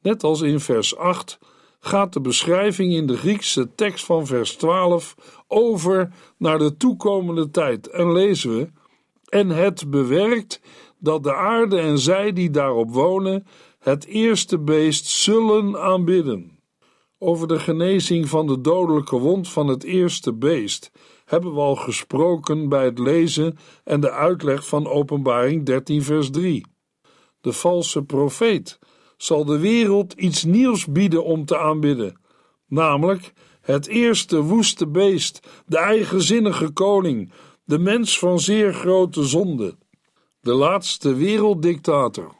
Net 0.00 0.24
als 0.24 0.40
in 0.40 0.60
vers 0.60 0.96
8 0.96 1.38
gaat 1.80 2.12
de 2.12 2.20
beschrijving 2.20 2.92
in 2.92 3.06
de 3.06 3.16
Griekse 3.16 3.74
tekst 3.74 4.04
van 4.04 4.26
vers 4.26 4.52
12 4.56 5.14
over 5.48 6.12
naar 6.38 6.58
de 6.58 6.76
toekomende 6.76 7.50
tijd 7.50 7.88
en 7.88 8.12
lezen 8.12 8.56
we: 8.56 8.68
En 9.28 9.48
het 9.48 9.90
bewerkt 9.90 10.60
dat 10.98 11.22
de 11.22 11.34
aarde 11.34 11.78
en 11.78 11.98
zij 11.98 12.32
die 12.32 12.50
daarop 12.50 12.90
wonen 12.90 13.46
het 13.78 14.04
eerste 14.04 14.58
beest 14.58 15.06
zullen 15.06 15.80
aanbidden. 15.80 16.58
Over 17.18 17.48
de 17.48 17.58
genezing 17.58 18.28
van 18.28 18.46
de 18.46 18.60
dodelijke 18.60 19.18
wond 19.18 19.48
van 19.48 19.68
het 19.68 19.84
eerste 19.84 20.32
beest 20.32 20.90
hebben 21.24 21.54
we 21.54 21.60
al 21.60 21.76
gesproken 21.76 22.68
bij 22.68 22.84
het 22.84 22.98
lezen 22.98 23.58
en 23.84 24.00
de 24.00 24.10
uitleg 24.10 24.66
van 24.66 24.86
Openbaring 24.86 25.64
13, 25.64 26.02
vers 26.02 26.30
3. 26.30 26.66
De 27.40 27.52
valse 27.52 28.02
profeet 28.02 28.78
zal 29.16 29.44
de 29.44 29.58
wereld 29.58 30.12
iets 30.12 30.44
nieuws 30.44 30.86
bieden 30.86 31.24
om 31.24 31.44
te 31.44 31.58
aanbidden, 31.58 32.20
namelijk 32.66 33.32
het 33.60 33.86
eerste 33.86 34.42
woeste 34.42 34.86
beest, 34.86 35.46
de 35.66 35.78
eigenzinnige 35.78 36.70
koning, 36.70 37.32
de 37.64 37.78
mens 37.78 38.18
van 38.18 38.40
zeer 38.40 38.74
grote 38.74 39.24
zonde, 39.24 39.76
de 40.46 40.54
laatste 40.54 41.14
werelddictator. 41.14 42.34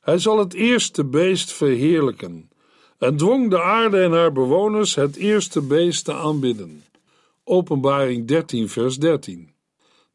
Hij 0.00 0.18
zal 0.18 0.38
het 0.38 0.54
eerste 0.54 1.04
beest 1.04 1.52
verheerlijken 1.52 2.50
en 2.98 3.16
dwong 3.16 3.50
de 3.50 3.62
aarde 3.62 4.02
en 4.02 4.12
haar 4.12 4.32
bewoners 4.32 4.94
het 4.94 5.16
eerste 5.16 5.60
beest 5.60 6.04
te 6.04 6.14
aanbidden. 6.14 6.84
Openbaring 7.44 8.26
13, 8.26 8.68
vers 8.68 8.98
13. 8.98 9.50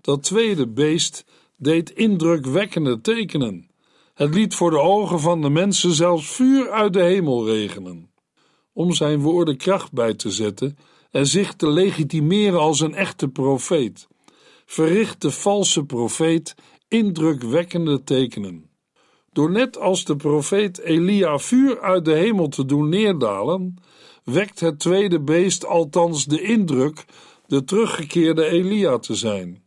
Dat 0.01 0.23
tweede 0.23 0.67
beest 0.67 1.25
deed 1.57 1.89
indrukwekkende 1.89 3.01
tekenen. 3.01 3.69
Het 4.13 4.33
liet 4.33 4.55
voor 4.55 4.71
de 4.71 4.79
ogen 4.79 5.19
van 5.19 5.41
de 5.41 5.49
mensen 5.49 5.91
zelfs 5.91 6.31
vuur 6.31 6.71
uit 6.71 6.93
de 6.93 7.03
hemel 7.03 7.45
regenen. 7.45 8.11
Om 8.73 8.93
zijn 8.93 9.19
woorden 9.19 9.57
kracht 9.57 9.91
bij 9.91 10.13
te 10.13 10.31
zetten 10.31 10.77
en 11.11 11.27
zich 11.27 11.53
te 11.53 11.69
legitimeren 11.69 12.59
als 12.59 12.79
een 12.79 12.95
echte 12.95 13.27
profeet, 13.27 14.07
verricht 14.65 15.21
de 15.21 15.31
valse 15.31 15.83
profeet 15.83 16.55
indrukwekkende 16.91 18.03
tekenen. 18.03 18.69
Door 19.31 19.51
net 19.51 19.77
als 19.77 20.05
de 20.05 20.15
profeet 20.15 20.79
Elia 20.79 21.37
vuur 21.37 21.81
uit 21.81 22.05
de 22.05 22.13
hemel 22.13 22.47
te 22.47 22.65
doen 22.65 22.89
neerdalen, 22.89 23.75
wekt 24.23 24.59
het 24.59 24.79
tweede 24.79 25.21
beest 25.21 25.65
althans 25.65 26.25
de 26.25 26.41
indruk 26.41 27.05
de 27.47 27.63
teruggekeerde 27.63 28.45
Elia 28.45 28.97
te 28.97 29.15
zijn. 29.15 29.63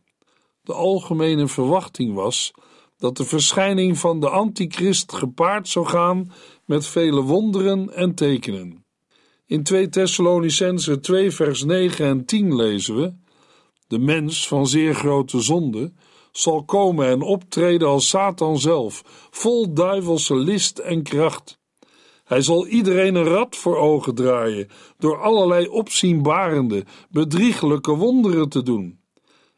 De 0.61 0.73
algemene 0.73 1.47
verwachting 1.47 2.13
was 2.13 2.51
dat 2.97 3.17
de 3.17 3.25
verschijning 3.25 3.97
van 3.97 4.19
de 4.19 4.29
antichrist 4.29 5.13
gepaard 5.13 5.67
zou 5.67 5.85
gaan 5.85 6.31
met 6.65 6.87
vele 6.87 7.21
wonderen 7.21 7.93
en 7.93 8.15
tekenen. 8.15 8.85
In 9.45 9.63
2 9.63 9.89
Thessalonicense 9.89 10.99
2 10.99 11.31
vers 11.31 11.63
9 11.63 12.05
en 12.05 12.25
10 12.25 12.55
lezen 12.55 12.95
we: 12.95 13.13
De 13.87 13.99
mens 13.99 14.47
van 14.47 14.67
zeer 14.67 14.95
grote 14.95 15.39
zonde 15.39 15.93
zal 16.37 16.63
komen 16.63 17.07
en 17.07 17.21
optreden 17.21 17.87
als 17.87 18.09
Satan 18.09 18.59
zelf, 18.59 19.03
vol 19.31 19.73
duivelse 19.73 20.35
list 20.35 20.77
en 20.79 21.03
kracht. 21.03 21.59
Hij 22.23 22.41
zal 22.41 22.67
iedereen 22.67 23.15
een 23.15 23.23
rad 23.23 23.55
voor 23.55 23.77
ogen 23.77 24.15
draaien, 24.15 24.67
door 24.97 25.21
allerlei 25.21 25.67
opzienbarende, 25.67 26.85
bedriegelijke 27.09 27.95
wonderen 27.95 28.49
te 28.49 28.63
doen. 28.63 28.99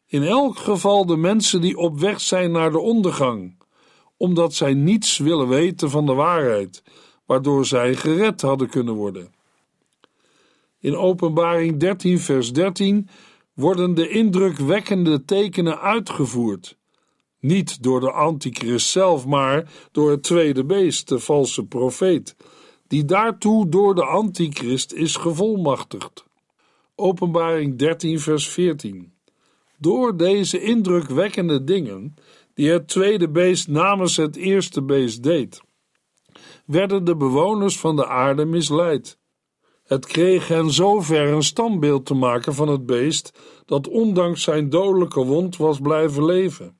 In 0.06 0.22
elk 0.22 0.58
geval 0.58 1.06
de 1.06 1.16
mensen 1.16 1.60
die 1.60 1.76
op 1.76 1.98
weg 1.98 2.20
zijn 2.20 2.50
naar 2.50 2.70
de 2.70 2.78
ondergang, 2.80 3.62
omdat 4.16 4.54
zij 4.54 4.74
niets 4.74 5.18
willen 5.18 5.48
weten 5.48 5.90
van 5.90 6.06
de 6.06 6.14
waarheid, 6.14 6.82
waardoor 7.26 7.66
zij 7.66 7.94
gered 7.94 8.40
hadden 8.40 8.68
kunnen 8.68 8.94
worden. 8.94 9.32
In 10.80 10.96
Openbaring 10.96 11.80
13, 11.80 12.18
vers 12.18 12.52
13 12.52 13.08
worden 13.58 13.94
de 13.94 14.08
indrukwekkende 14.08 15.24
tekenen 15.24 15.80
uitgevoerd. 15.80 16.76
Niet 17.40 17.82
door 17.82 18.00
de 18.00 18.10
antichrist 18.10 18.90
zelf, 18.90 19.26
maar 19.26 19.70
door 19.92 20.10
het 20.10 20.22
tweede 20.22 20.64
beest, 20.64 21.08
de 21.08 21.18
valse 21.18 21.66
profeet, 21.66 22.36
die 22.86 23.04
daartoe 23.04 23.68
door 23.68 23.94
de 23.94 24.04
antichrist 24.04 24.92
is 24.92 25.16
gevolmachtigd. 25.16 26.24
Openbaring 26.94 27.78
13, 27.78 28.20
vers 28.20 28.48
14. 28.48 29.12
Door 29.78 30.16
deze 30.16 30.60
indrukwekkende 30.60 31.64
dingen, 31.64 32.14
die 32.54 32.70
het 32.70 32.88
tweede 32.88 33.28
beest 33.28 33.68
namens 33.68 34.16
het 34.16 34.36
eerste 34.36 34.82
beest 34.82 35.22
deed, 35.22 35.60
werden 36.66 37.04
de 37.04 37.16
bewoners 37.16 37.78
van 37.78 37.96
de 37.96 38.06
aarde 38.06 38.44
misleid. 38.44 39.17
Het 39.88 40.06
kreeg 40.06 40.48
hen 40.48 40.70
zover 40.70 41.28
een 41.28 41.42
standbeeld 41.42 42.06
te 42.06 42.14
maken 42.14 42.54
van 42.54 42.68
het 42.68 42.86
beest 42.86 43.38
dat 43.64 43.88
ondanks 43.88 44.42
zijn 44.42 44.70
dodelijke 44.70 45.24
wond 45.24 45.56
was 45.56 45.80
blijven 45.80 46.24
leven. 46.24 46.78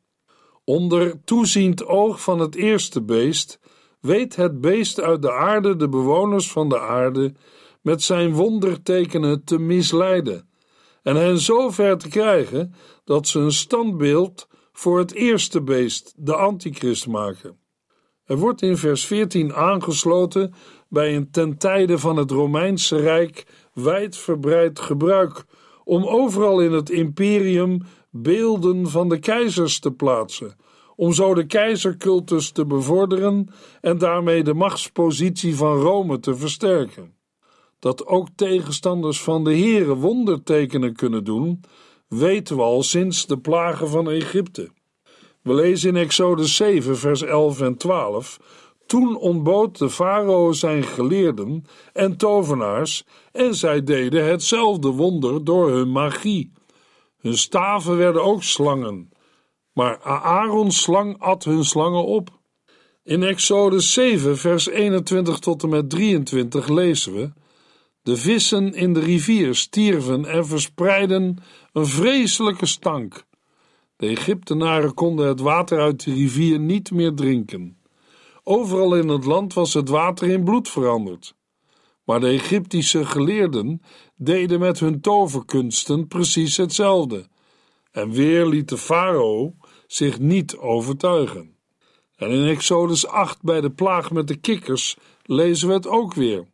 Onder 0.65 1.25
toeziend 1.25 1.87
oog 1.87 2.23
van 2.23 2.38
het 2.38 2.55
eerste 2.55 3.03
beest 3.03 3.61
weet 4.00 4.37
het 4.37 4.61
beest 4.61 5.00
uit 5.00 5.23
de 5.23 5.33
aarde 5.33 5.77
de 5.77 5.88
bewoners 5.88 6.53
van 6.53 6.69
de 6.69 6.81
aarde 6.81 7.35
met 7.83 8.03
zijn 8.03 8.33
wondertekenen 8.33 9.45
te 9.45 9.59
misleiden 9.59 10.49
en 11.03 11.17
hen 11.17 11.38
zo 11.38 11.71
ver 11.71 11.99
te 11.99 12.09
krijgen 12.09 12.75
dat 13.05 13.29
ze 13.29 13.38
een 13.38 13.53
standbeeld 13.53 14.49
voor 14.73 14.99
het 14.99 15.12
eerste 15.15 15.62
beest, 15.62 16.15
de 16.17 16.35
antichrist, 16.35 17.07
maken. 17.07 17.59
Er 18.25 18.37
wordt 18.37 18.62
in 18.62 18.77
vers 18.77 19.07
14 19.07 19.55
aangesloten 19.55 20.55
bij 20.88 21.16
een 21.16 21.30
ten 21.30 21.59
tijde 21.59 21.99
van 21.99 22.16
het 22.16 22.30
Romeinse 22.30 22.97
Rijk 22.97 23.47
wijdverbreid 23.73 24.80
gebruik 24.80 25.45
om 25.85 26.07
overal 26.07 26.61
in 26.61 26.73
het 26.73 26.90
imperium 26.90 27.80
beelden 28.11 28.88
van 28.88 29.09
de 29.09 29.18
keizers 29.18 29.78
te 29.78 29.92
plaatsen, 29.92 30.57
om 30.97 31.12
zo 31.12 31.35
de 31.35 31.47
keizercultus 31.47 32.50
te 32.50 32.66
bevorderen 32.66 33.49
en 33.80 33.99
daarmee 33.99 34.42
de 34.42 34.54
machtspositie 34.54 35.57
van 35.57 35.80
Rome 35.80 36.21
te 36.21 36.37
versterken. 36.37 37.16
Dat 37.78 38.07
ook 38.07 38.28
tegenstanders 38.35 39.23
van 39.23 39.45
de 39.45 39.57
Here 39.59 39.95
wondertekenen 39.95 40.95
kunnen 40.95 41.25
doen, 41.25 41.61
weten 42.09 42.57
we 42.57 42.62
al 42.62 42.83
sinds 42.83 43.26
de 43.26 43.38
plagen 43.38 43.88
van 43.88 44.11
Egypte. 44.11 44.71
We 45.42 45.54
lezen 45.54 45.88
in 45.88 46.02
Exodus 46.02 46.57
7, 46.57 46.97
vers 46.97 47.23
11 47.23 47.61
en 47.61 47.76
12. 47.76 48.38
Toen 48.88 49.16
ontbood 49.16 49.78
de 49.78 49.90
farao 49.90 50.52
zijn 50.52 50.83
geleerden 50.83 51.64
en 51.92 52.16
tovenaars, 52.16 53.04
en 53.33 53.54
zij 53.54 53.83
deden 53.83 54.28
hetzelfde 54.28 54.88
wonder 54.88 55.45
door 55.45 55.71
hun 55.71 55.92
magie. 55.92 56.52
Hun 57.18 57.38
staven 57.38 57.97
werden 57.97 58.25
ook 58.25 58.42
slangen, 58.42 59.11
maar 59.73 60.02
Aarons 60.02 60.83
slang 60.83 61.18
at 61.18 61.45
hun 61.45 61.64
slangen 61.64 62.04
op. 62.04 62.30
In 63.04 63.23
Exodus 63.23 63.92
7, 63.92 64.38
vers 64.38 64.68
21 64.68 65.38
tot 65.38 65.62
en 65.62 65.68
met 65.68 65.90
23 65.90 66.68
lezen 66.68 67.14
we: 67.14 67.33
De 68.02 68.16
vissen 68.16 68.75
in 68.75 68.92
de 68.92 69.00
rivier 69.00 69.54
stierven 69.54 70.25
en 70.25 70.47
verspreidden 70.47 71.37
een 71.73 71.87
vreselijke 71.87 72.66
stank. 72.66 73.25
De 73.97 74.07
Egyptenaren 74.07 74.95
konden 74.95 75.26
het 75.28 75.40
water 75.40 75.78
uit 75.80 76.04
de 76.04 76.12
rivier 76.12 76.59
niet 76.59 76.90
meer 76.90 77.14
drinken. 77.14 77.77
Overal 78.50 78.95
in 78.97 79.09
het 79.09 79.25
land 79.25 79.55
was 79.55 79.75
het 79.75 79.88
water 79.88 80.28
in 80.28 80.45
bloed 80.45 80.69
veranderd. 80.69 81.35
Maar 82.05 82.21
de 82.21 82.26
Egyptische 82.26 83.05
geleerden 83.05 83.83
deden 84.17 84.61
met 84.61 84.81
hun 84.81 85.00
toverkunsten 85.00 86.07
precies 86.07 86.57
hetzelfde. 86.57 87.26
En 87.90 88.11
weer 88.11 88.47
liet 88.47 88.69
de 88.69 88.78
farao 88.78 89.55
zich 89.87 90.19
niet 90.19 90.57
overtuigen. 90.57 91.57
En 92.17 92.31
in 92.31 92.47
Exodus 92.47 93.07
8 93.07 93.43
bij 93.43 93.61
de 93.61 93.71
plaag 93.71 94.11
met 94.11 94.28
de 94.28 94.37
kikkers 94.37 94.97
lezen 95.23 95.69
we 95.69 95.75
het 95.75 95.87
ook 95.87 96.14
weer. 96.14 96.47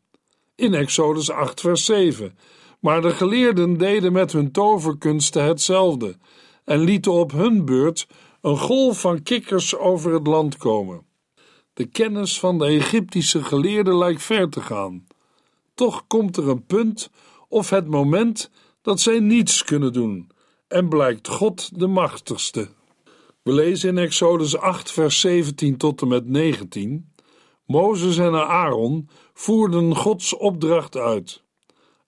In 0.55 0.75
Exodus 0.75 1.31
8 1.31 1.61
vers 1.61 1.85
7. 1.85 2.39
Maar 2.81 3.03
de 3.03 3.11
geleerden 3.11 3.79
deden 3.79 4.13
met 4.13 4.33
hun 4.33 4.53
toverkunsten 4.53 5.45
hetzelfde 5.45 6.17
en 6.65 6.79
lieten 6.79 7.13
op 7.13 7.33
hun 7.33 7.65
beurt 7.65 8.07
een 8.41 8.59
golf 8.59 9.01
van 9.01 9.23
kikkers 9.23 9.77
over 9.77 10.13
het 10.13 10.27
land 10.27 10.57
komen. 10.57 11.13
De 11.75 11.87
kennis 11.87 12.39
van 12.39 12.59
de 12.59 12.65
Egyptische 12.65 13.45
geleerden 13.45 13.99
lijkt 13.99 14.23
ver 14.23 14.49
te 14.49 14.61
gaan. 14.61 15.07
Toch 15.75 16.07
komt 16.07 16.37
er 16.37 16.49
een 16.49 16.67
punt 16.67 17.11
of 17.49 17.71
het 17.71 17.87
moment 17.87 18.51
dat 18.83 19.01
zij 19.01 19.19
niets 19.19 19.65
kunnen 19.65 19.93
doen 19.93 20.31
en 20.69 20.89
blijkt 20.89 21.29
God 21.29 21.79
de 21.79 21.87
machtigste. 21.87 22.69
We 23.43 23.53
lezen 23.53 23.89
in 23.89 23.99
Exodus 23.99 24.57
8, 24.57 24.91
vers 24.91 25.21
17 25.21 25.77
tot 25.77 26.03
en 26.03 26.09
met 26.09 26.29
19. 26.29 27.13
Mozes 27.67 28.19
en 28.19 28.35
Aaron 28.35 29.09
voerden 29.33 29.97
Gods 29.97 30.37
opdracht 30.37 30.97
uit. 30.97 31.43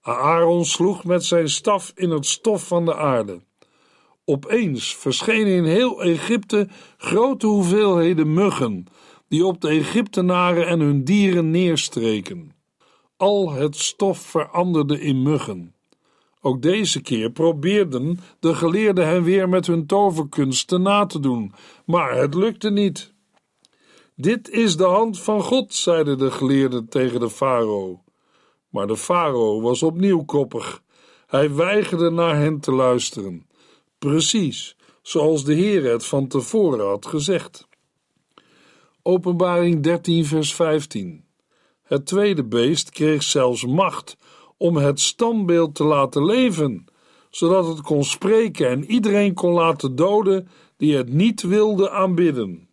Aaron 0.01 0.65
sloeg 0.65 1.05
met 1.05 1.25
zijn 1.25 1.49
staf 1.49 1.93
in 1.95 2.11
het 2.11 2.27
stof 2.27 2.67
van 2.67 2.85
de 2.85 2.97
aarde. 2.97 3.41
Opeens 4.25 4.95
verschenen 4.95 5.53
in 5.53 5.65
heel 5.65 6.03
Egypte 6.03 6.69
grote 6.97 7.47
hoeveelheden 7.47 8.35
muggen, 8.35 8.87
die 9.29 9.47
op 9.47 9.61
de 9.61 9.69
Egyptenaren 9.69 10.67
en 10.67 10.81
hun 10.81 11.05
dieren 11.05 11.51
neerstreken. 11.51 12.55
Al 13.17 13.53
het 13.53 13.77
stof 13.77 14.19
veranderde 14.19 15.01
in 15.01 15.23
muggen. 15.23 15.75
Ook 16.41 16.63
deze 16.63 17.03
keer 17.03 17.31
probeerden 17.31 18.19
de 18.41 18.55
geleerden 18.55 19.07
hen 19.07 19.23
weer 19.23 19.49
met 19.49 19.67
hun 19.67 19.87
toverkunsten 19.87 20.83
na 20.83 21.07
te 21.07 21.21
doen, 21.21 21.53
maar 21.87 22.17
het 22.17 22.35
lukte 22.35 22.71
niet. 22.71 23.15
Dit 24.15 24.51
is 24.51 24.77
de 24.77 24.85
hand 24.85 25.21
van 25.21 25.43
God, 25.43 25.75
zeiden 25.75 26.19
de 26.19 26.31
geleerden 26.31 26.89
tegen 26.89 27.21
de 27.21 27.31
farao. 27.31 28.03
Maar 28.69 28.87
de 28.87 28.97
farao 28.97 29.61
was 29.61 29.83
opnieuw 29.83 30.25
koppig. 30.25 30.83
Hij 31.27 31.55
weigerde 31.55 32.11
naar 32.11 32.37
hen 32.37 32.61
te 32.61 32.73
luisteren. 32.73 33.47
Precies 33.99 34.77
zoals 35.03 35.45
de 35.45 35.55
Heer 35.55 35.91
het 35.91 36.07
van 36.07 36.29
tevoren 36.29 36.87
had 36.87 37.07
gezegd. 37.07 37.69
Openbaring 39.07 39.83
13, 39.83 40.25
vers 40.25 40.55
15. 40.55 41.25
Het 41.83 42.07
tweede 42.07 42.45
beest 42.45 42.91
kreeg 42.91 43.23
zelfs 43.23 43.67
macht 43.67 44.17
om 44.57 44.77
het 44.77 45.01
standbeeld 45.01 45.75
te 45.75 45.85
laten 45.85 46.25
leven, 46.25 46.85
zodat 47.31 47.67
het 47.67 47.81
kon 47.81 48.05
spreken 48.05 48.69
en 48.69 48.85
iedereen 48.85 49.35
kon 49.35 49.53
laten 49.53 49.97
doden 49.97 50.49
die 50.77 50.97
het 50.97 51.13
niet 51.13 51.43
wilde 51.43 51.91
aanbidden. 51.91 52.69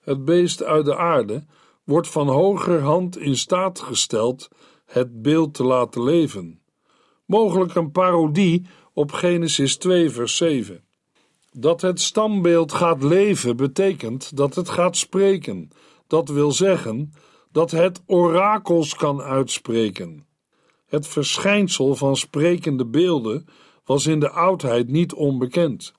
Het 0.00 0.24
beest 0.24 0.62
uit 0.62 0.84
de 0.84 0.96
aarde 0.96 1.44
wordt 1.84 2.08
van 2.08 2.28
hoger 2.28 2.80
hand 2.80 3.18
in 3.18 3.36
staat 3.36 3.80
gesteld 3.80 4.48
het 4.84 5.22
beeld 5.22 5.54
te 5.54 5.64
laten 5.64 6.02
leven. 6.02 6.60
Mogelijk 7.26 7.74
een 7.74 7.90
parodie 7.90 8.66
op 8.92 9.12
Genesis 9.12 9.76
2, 9.76 10.10
vers 10.10 10.36
7. 10.36 10.87
Dat 11.52 11.80
het 11.80 12.00
stambeeld 12.00 12.72
gaat 12.72 13.02
leven 13.02 13.56
betekent 13.56 14.36
dat 14.36 14.54
het 14.54 14.68
gaat 14.68 14.96
spreken. 14.96 15.70
Dat 16.06 16.28
wil 16.28 16.52
zeggen 16.52 17.12
dat 17.52 17.70
het 17.70 18.02
orakels 18.06 18.94
kan 18.94 19.20
uitspreken. 19.20 20.26
Het 20.86 21.06
verschijnsel 21.06 21.94
van 21.94 22.16
sprekende 22.16 22.86
beelden 22.86 23.46
was 23.84 24.06
in 24.06 24.20
de 24.20 24.30
oudheid 24.30 24.88
niet 24.88 25.12
onbekend. 25.12 25.92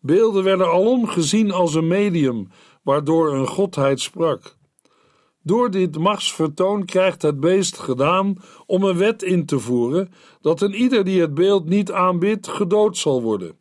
Beelden 0.00 0.44
werden 0.44 0.66
alom 0.66 1.06
gezien 1.06 1.50
als 1.50 1.74
een 1.74 1.86
medium 1.86 2.48
waardoor 2.82 3.34
een 3.34 3.46
godheid 3.46 4.00
sprak. 4.00 4.56
Door 5.42 5.70
dit 5.70 5.98
machtsvertoon 5.98 6.84
krijgt 6.84 7.22
het 7.22 7.40
beest 7.40 7.78
gedaan 7.78 8.36
om 8.66 8.84
een 8.84 8.96
wet 8.96 9.22
in 9.22 9.46
te 9.46 9.58
voeren 9.58 10.12
dat 10.40 10.60
een 10.60 10.74
ieder 10.74 11.04
die 11.04 11.20
het 11.20 11.34
beeld 11.34 11.68
niet 11.68 11.92
aanbidt 11.92 12.48
gedood 12.48 12.96
zal 12.96 13.22
worden. 13.22 13.58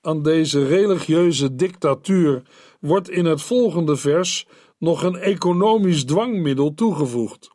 Aan 0.00 0.22
deze 0.22 0.66
religieuze 0.66 1.54
dictatuur 1.54 2.42
wordt 2.80 3.10
in 3.10 3.24
het 3.24 3.42
volgende 3.42 3.96
vers 3.96 4.46
nog 4.78 5.02
een 5.02 5.16
economisch 5.16 6.04
dwangmiddel 6.04 6.74
toegevoegd. 6.74 7.50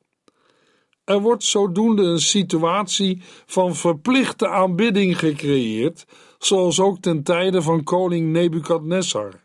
Er 1.04 1.22
wordt 1.22 1.44
zodoende 1.44 2.04
een 2.04 2.20
situatie 2.22 3.22
van 3.46 3.76
verplichte 3.76 4.48
aanbidding 4.48 5.20
gecreëerd, 5.20 6.06
zoals 6.38 6.80
ook 6.80 7.00
ten 7.00 7.24
tijde 7.24 7.62
van 7.62 7.84
koning 7.84 8.32
Nebukadnessar. 8.32 9.44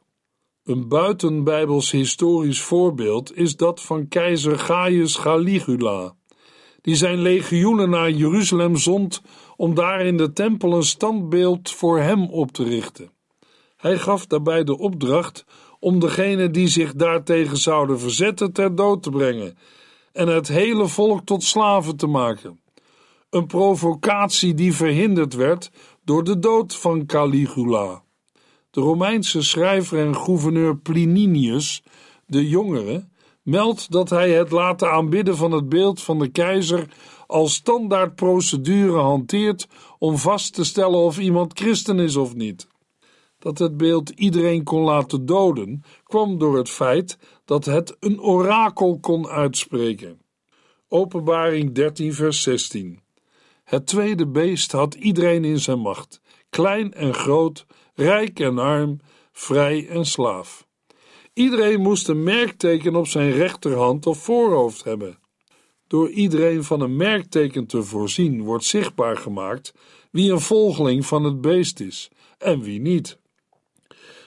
Een 0.64 0.88
buitenbijbels 0.88 1.90
historisch 1.90 2.62
voorbeeld 2.62 3.36
is 3.36 3.56
dat 3.56 3.80
van 3.80 4.08
keizer 4.08 4.58
Gaius 4.58 5.20
Caligula, 5.20 6.14
die 6.80 6.94
zijn 6.94 7.18
legioenen 7.18 7.90
naar 7.90 8.10
Jeruzalem 8.10 8.76
zond 8.76 9.22
om 9.58 9.74
daar 9.74 10.00
in 10.00 10.16
de 10.16 10.32
tempel 10.32 10.72
een 10.72 10.82
standbeeld 10.82 11.70
voor 11.70 11.98
hem 11.98 12.30
op 12.30 12.52
te 12.52 12.64
richten. 12.64 13.10
Hij 13.76 13.98
gaf 13.98 14.26
daarbij 14.26 14.64
de 14.64 14.78
opdracht 14.78 15.44
om 15.80 16.00
degene 16.00 16.50
die 16.50 16.68
zich 16.68 16.94
daartegen 16.94 17.56
zouden 17.56 18.00
verzetten 18.00 18.52
ter 18.52 18.74
dood 18.74 19.02
te 19.02 19.10
brengen 19.10 19.58
en 20.12 20.28
het 20.28 20.48
hele 20.48 20.88
volk 20.88 21.24
tot 21.24 21.42
slaven 21.42 21.96
te 21.96 22.06
maken. 22.06 22.60
Een 23.30 23.46
provocatie 23.46 24.54
die 24.54 24.74
verhinderd 24.74 25.34
werd 25.34 25.70
door 26.04 26.24
de 26.24 26.38
dood 26.38 26.76
van 26.76 27.06
Caligula. 27.06 28.02
De 28.70 28.80
Romeinse 28.80 29.42
schrijver 29.42 29.98
en 30.06 30.16
gouverneur 30.16 30.76
Plininius, 30.76 31.82
de 32.26 32.48
jongere, 32.48 33.08
meldt 33.48 33.90
dat 33.90 34.10
hij 34.10 34.30
het 34.30 34.50
laten 34.50 34.90
aanbidden 34.90 35.36
van 35.36 35.52
het 35.52 35.68
beeld 35.68 36.02
van 36.02 36.18
de 36.18 36.28
keizer 36.28 36.88
als 37.26 37.54
standaardprocedure 37.54 38.98
hanteert 38.98 39.68
om 39.98 40.16
vast 40.18 40.54
te 40.54 40.64
stellen 40.64 40.98
of 40.98 41.18
iemand 41.18 41.58
christen 41.58 41.98
is 41.98 42.16
of 42.16 42.34
niet. 42.34 42.66
Dat 43.38 43.58
het 43.58 43.76
beeld 43.76 44.08
iedereen 44.10 44.64
kon 44.64 44.82
laten 44.82 45.26
doden, 45.26 45.82
kwam 46.04 46.38
door 46.38 46.56
het 46.56 46.70
feit 46.70 47.18
dat 47.44 47.64
het 47.64 47.96
een 48.00 48.20
orakel 48.20 48.98
kon 49.00 49.28
uitspreken. 49.28 50.20
Openbaring 50.88 51.74
13, 51.74 52.14
vers 52.14 52.42
16. 52.42 53.00
Het 53.64 53.86
tweede 53.86 54.26
beest 54.26 54.72
had 54.72 54.94
iedereen 54.94 55.44
in 55.44 55.58
zijn 55.60 55.78
macht, 55.78 56.20
klein 56.50 56.94
en 56.94 57.14
groot, 57.14 57.66
rijk 57.94 58.40
en 58.40 58.58
arm, 58.58 59.00
vrij 59.32 59.88
en 59.88 60.06
slaaf. 60.06 60.67
Iedereen 61.38 61.80
moest 61.80 62.08
een 62.08 62.22
merkteken 62.22 62.96
op 62.96 63.06
zijn 63.06 63.30
rechterhand 63.30 64.06
of 64.06 64.18
voorhoofd 64.18 64.84
hebben. 64.84 65.18
Door 65.86 66.10
iedereen 66.10 66.64
van 66.64 66.80
een 66.80 66.96
merkteken 66.96 67.66
te 67.66 67.82
voorzien, 67.82 68.42
wordt 68.42 68.64
zichtbaar 68.64 69.16
gemaakt 69.16 69.74
wie 70.10 70.32
een 70.32 70.40
volgeling 70.40 71.06
van 71.06 71.24
het 71.24 71.40
beest 71.40 71.80
is 71.80 72.10
en 72.38 72.60
wie 72.60 72.80
niet. 72.80 73.18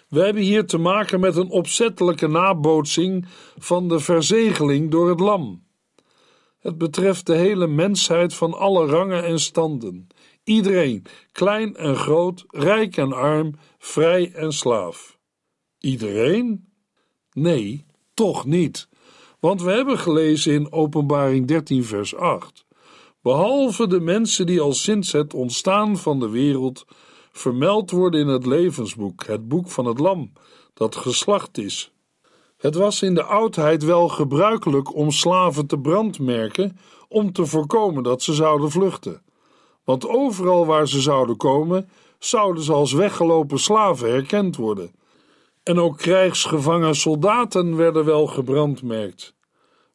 We 0.07 0.19
hebben 0.23 0.41
hier 0.41 0.65
te 0.65 0.77
maken 0.77 1.19
met 1.19 1.35
een 1.35 1.49
opzettelijke 1.49 2.27
nabootsing 2.27 3.25
van 3.57 3.87
de 3.87 3.99
verzegeling 3.99 4.91
door 4.91 5.09
het 5.09 5.19
lam. 5.19 5.63
Het 6.59 6.77
betreft 6.77 7.25
de 7.25 7.35
hele 7.35 7.67
mensheid 7.67 8.33
van 8.33 8.53
alle 8.53 8.85
rangen 8.85 9.23
en 9.23 9.39
standen. 9.39 10.07
Iedereen, 10.43 11.05
klein 11.31 11.75
en 11.75 11.95
groot, 11.95 12.45
rijk 12.47 12.97
en 12.97 13.13
arm, 13.13 13.55
vrij 13.77 14.31
en 14.33 14.51
slaaf. 14.51 15.19
Iedereen? 15.79 16.70
Nee, 17.33 17.85
toch 18.13 18.45
niet. 18.45 18.87
Want 19.39 19.61
we 19.61 19.71
hebben 19.71 19.97
gelezen 19.97 20.53
in 20.53 20.71
Openbaring 20.71 21.47
13, 21.47 21.83
vers 21.83 22.15
8: 22.15 22.65
Behalve 23.21 23.87
de 23.87 23.99
mensen 23.99 24.45
die 24.45 24.61
al 24.61 24.73
sinds 24.73 25.11
het 25.11 25.33
ontstaan 25.33 25.97
van 25.97 26.19
de 26.19 26.29
wereld 26.29 26.85
vermeld 27.31 27.91
worden 27.91 28.19
in 28.19 28.27
het 28.27 28.45
levensboek, 28.45 29.25
het 29.25 29.47
boek 29.47 29.69
van 29.69 29.85
het 29.85 29.99
Lam, 29.99 30.31
dat 30.73 30.95
geslacht 30.95 31.57
is. 31.57 31.91
Het 32.57 32.75
was 32.75 33.01
in 33.01 33.13
de 33.13 33.23
oudheid 33.23 33.83
wel 33.83 34.07
gebruikelijk 34.07 34.95
om 34.95 35.11
slaven 35.11 35.67
te 35.67 35.79
brandmerken 35.79 36.77
om 37.07 37.31
te 37.31 37.45
voorkomen 37.45 38.03
dat 38.03 38.21
ze 38.21 38.33
zouden 38.33 38.71
vluchten. 38.71 39.21
Want 39.83 40.07
overal 40.07 40.65
waar 40.65 40.87
ze 40.87 41.01
zouden 41.01 41.37
komen, 41.37 41.89
zouden 42.19 42.63
ze 42.63 42.73
als 42.73 42.91
weggelopen 42.93 43.59
slaven 43.59 44.09
herkend 44.09 44.55
worden. 44.55 44.91
En 45.63 45.79
ook 45.79 45.97
krijgsgevangen 45.97 46.95
soldaten 46.95 47.75
werden 47.75 48.05
wel 48.05 48.27
gebrandmerkt. 48.27 49.35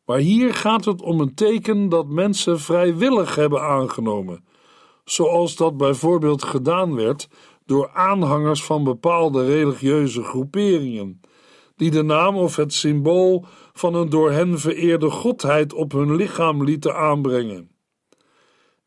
Maar 0.05 0.19
hier 0.19 0.55
gaat 0.55 0.85
het 0.85 1.03
om 1.03 1.21
een 1.21 1.35
teken 1.35 1.89
dat 1.89 2.07
mensen 2.07 2.61
vrijwillig 2.61 3.35
hebben 3.35 3.63
aangenomen, 3.63 4.45
zoals 5.05 5.57
dat 5.57 5.77
bijvoorbeeld 5.77 6.43
gedaan 6.43 6.95
werd 6.95 7.29
door 7.65 7.91
aanhangers 7.93 8.65
van 8.65 8.85
bepaalde 8.85 9.47
religieuze 9.47 10.23
groeperingen, 10.23 11.21
die 11.77 11.91
de 11.91 12.03
naam 12.03 12.37
of 12.37 12.57
het 12.57 12.73
symbool 12.73 13.45
van 13.73 13.95
een 13.95 14.09
door 14.09 14.31
hen 14.31 14.59
vereerde 14.59 15.11
godheid 15.11 15.73
op 15.73 15.93
hun 15.93 16.15
lichaam 16.15 16.65
lieten 16.65 16.97
aanbrengen. 16.97 17.71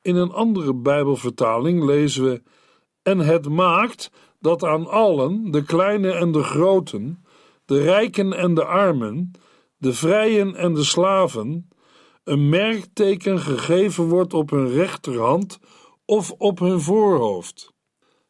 In 0.02 0.16
een 0.16 0.32
andere 0.32 0.76
Bijbelvertaling 0.76 1.84
lezen 1.84 2.24
we: 2.24 2.42
En 3.02 3.20
het 3.20 3.50
maakt 3.50 4.12
dat 4.40 4.64
aan 4.64 4.88
allen, 4.88 5.52
de 5.52 5.64
kleine 5.64 6.12
en 6.12 6.32
de 6.32 6.44
groten, 6.44 7.26
de 7.66 7.82
rijken 7.82 8.34
en 8.34 8.54
de 8.54 8.66
armen, 8.66 9.32
de 9.78 9.94
vrijen 9.94 10.56
en 10.56 10.74
de 10.74 10.84
slaven, 10.84 11.70
een 12.24 12.50
merkteken 12.50 13.40
gegeven 13.40 14.04
wordt 14.04 14.34
op 14.34 14.50
hun 14.50 14.70
rechterhand 14.70 15.60
of 16.06 16.32
op 16.32 16.60
hun 16.60 16.82
voorhoofd. 16.82 17.74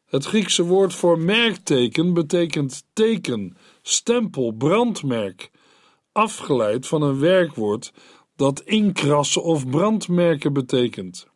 Het 0.06 0.24
Griekse 0.24 0.62
woord 0.62 0.94
voor 0.94 1.18
merkteken 1.18 2.14
betekent 2.14 2.84
teken, 2.92 3.56
stempel, 3.82 4.52
brandmerk, 4.52 5.50
afgeleid 6.12 6.86
van 6.86 7.02
een 7.02 7.18
werkwoord 7.18 7.92
dat 8.36 8.60
inkrassen 8.60 9.42
of 9.42 9.68
brandmerken 9.68 10.52
betekent. 10.52 11.26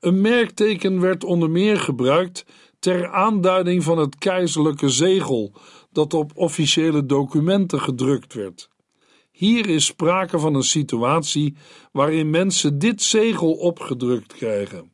Een 0.00 0.20
merkteken 0.20 1.00
werd 1.00 1.24
onder 1.24 1.50
meer 1.50 1.80
gebruikt 1.80 2.44
ter 2.78 3.12
aanduiding 3.12 3.84
van 3.84 3.98
het 3.98 4.18
keizerlijke 4.18 4.88
zegel 4.88 5.52
dat 5.92 6.14
op 6.14 6.32
officiële 6.34 7.06
documenten 7.06 7.80
gedrukt 7.80 8.34
werd. 8.34 8.68
Hier 9.30 9.68
is 9.68 9.84
sprake 9.84 10.38
van 10.38 10.54
een 10.54 10.62
situatie 10.62 11.56
waarin 11.92 12.30
mensen 12.30 12.78
dit 12.78 13.02
zegel 13.02 13.52
opgedrukt 13.52 14.32
krijgen. 14.32 14.92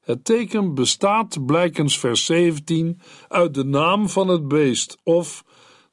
Het 0.00 0.24
teken 0.24 0.74
bestaat, 0.74 1.46
blijkens 1.46 1.98
vers 1.98 2.24
17, 2.24 3.00
uit 3.28 3.54
de 3.54 3.64
naam 3.64 4.08
van 4.08 4.28
het 4.28 4.48
beest 4.48 4.98
of 5.02 5.44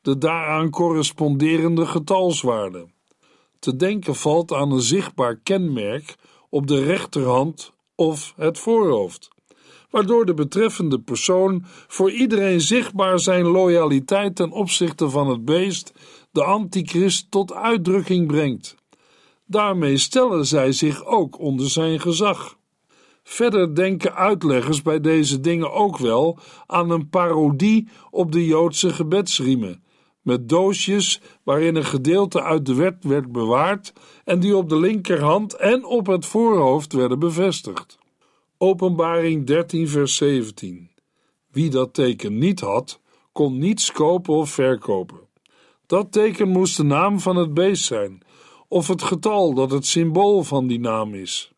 de 0.01 0.17
daaraan 0.17 0.69
corresponderende 0.69 1.85
getalswaarde. 1.85 2.87
Te 3.59 3.75
denken 3.75 4.15
valt 4.15 4.53
aan 4.53 4.71
een 4.71 4.81
zichtbaar 4.81 5.35
kenmerk 5.35 6.15
op 6.49 6.67
de 6.67 6.83
rechterhand 6.83 7.73
of 7.95 8.33
het 8.35 8.59
voorhoofd, 8.59 9.29
waardoor 9.91 10.25
de 10.25 10.33
betreffende 10.33 10.99
persoon 10.99 11.63
voor 11.87 12.11
iedereen 12.11 12.61
zichtbaar 12.61 13.19
zijn 13.19 13.45
loyaliteit 13.45 14.35
ten 14.35 14.51
opzichte 14.51 15.09
van 15.09 15.29
het 15.29 15.45
beest, 15.45 15.93
de 16.31 16.43
antichrist, 16.43 17.31
tot 17.31 17.53
uitdrukking 17.53 18.27
brengt. 18.27 18.75
Daarmee 19.45 19.97
stellen 19.97 20.45
zij 20.45 20.71
zich 20.71 21.05
ook 21.05 21.39
onder 21.39 21.69
zijn 21.69 21.99
gezag. 21.99 22.57
Verder 23.23 23.75
denken 23.75 24.15
uitleggers 24.15 24.81
bij 24.81 24.99
deze 24.99 25.39
dingen 25.39 25.71
ook 25.71 25.97
wel 25.97 26.37
aan 26.65 26.89
een 26.89 27.09
parodie 27.09 27.87
op 28.09 28.31
de 28.31 28.45
Joodse 28.45 28.93
gebedsriemen, 28.93 29.83
met 30.21 30.49
doosjes 30.49 31.21
waarin 31.43 31.75
een 31.75 31.85
gedeelte 31.85 32.43
uit 32.43 32.65
de 32.65 32.75
wet 32.75 33.03
werd 33.03 33.31
bewaard 33.31 33.93
en 34.25 34.39
die 34.39 34.55
op 34.55 34.69
de 34.69 34.79
linkerhand 34.79 35.53
en 35.53 35.85
op 35.85 36.07
het 36.07 36.25
voorhoofd 36.25 36.93
werden 36.93 37.19
bevestigd. 37.19 38.00
Openbaring 38.63 39.45
13, 39.45 39.87
vers 39.87 40.15
17. 40.15 40.89
Wie 41.51 41.69
dat 41.69 41.93
teken 41.93 42.37
niet 42.37 42.59
had, 42.59 42.99
kon 43.31 43.57
niets 43.57 43.91
kopen 43.91 44.33
of 44.33 44.49
verkopen. 44.49 45.19
Dat 45.85 46.11
teken 46.11 46.49
moest 46.49 46.77
de 46.77 46.83
naam 46.83 47.19
van 47.19 47.35
het 47.35 47.53
beest 47.53 47.83
zijn, 47.83 48.21
of 48.67 48.87
het 48.87 49.01
getal 49.01 49.53
dat 49.53 49.71
het 49.71 49.85
symbool 49.85 50.43
van 50.43 50.67
die 50.67 50.79
naam 50.79 51.13
is. 51.13 51.51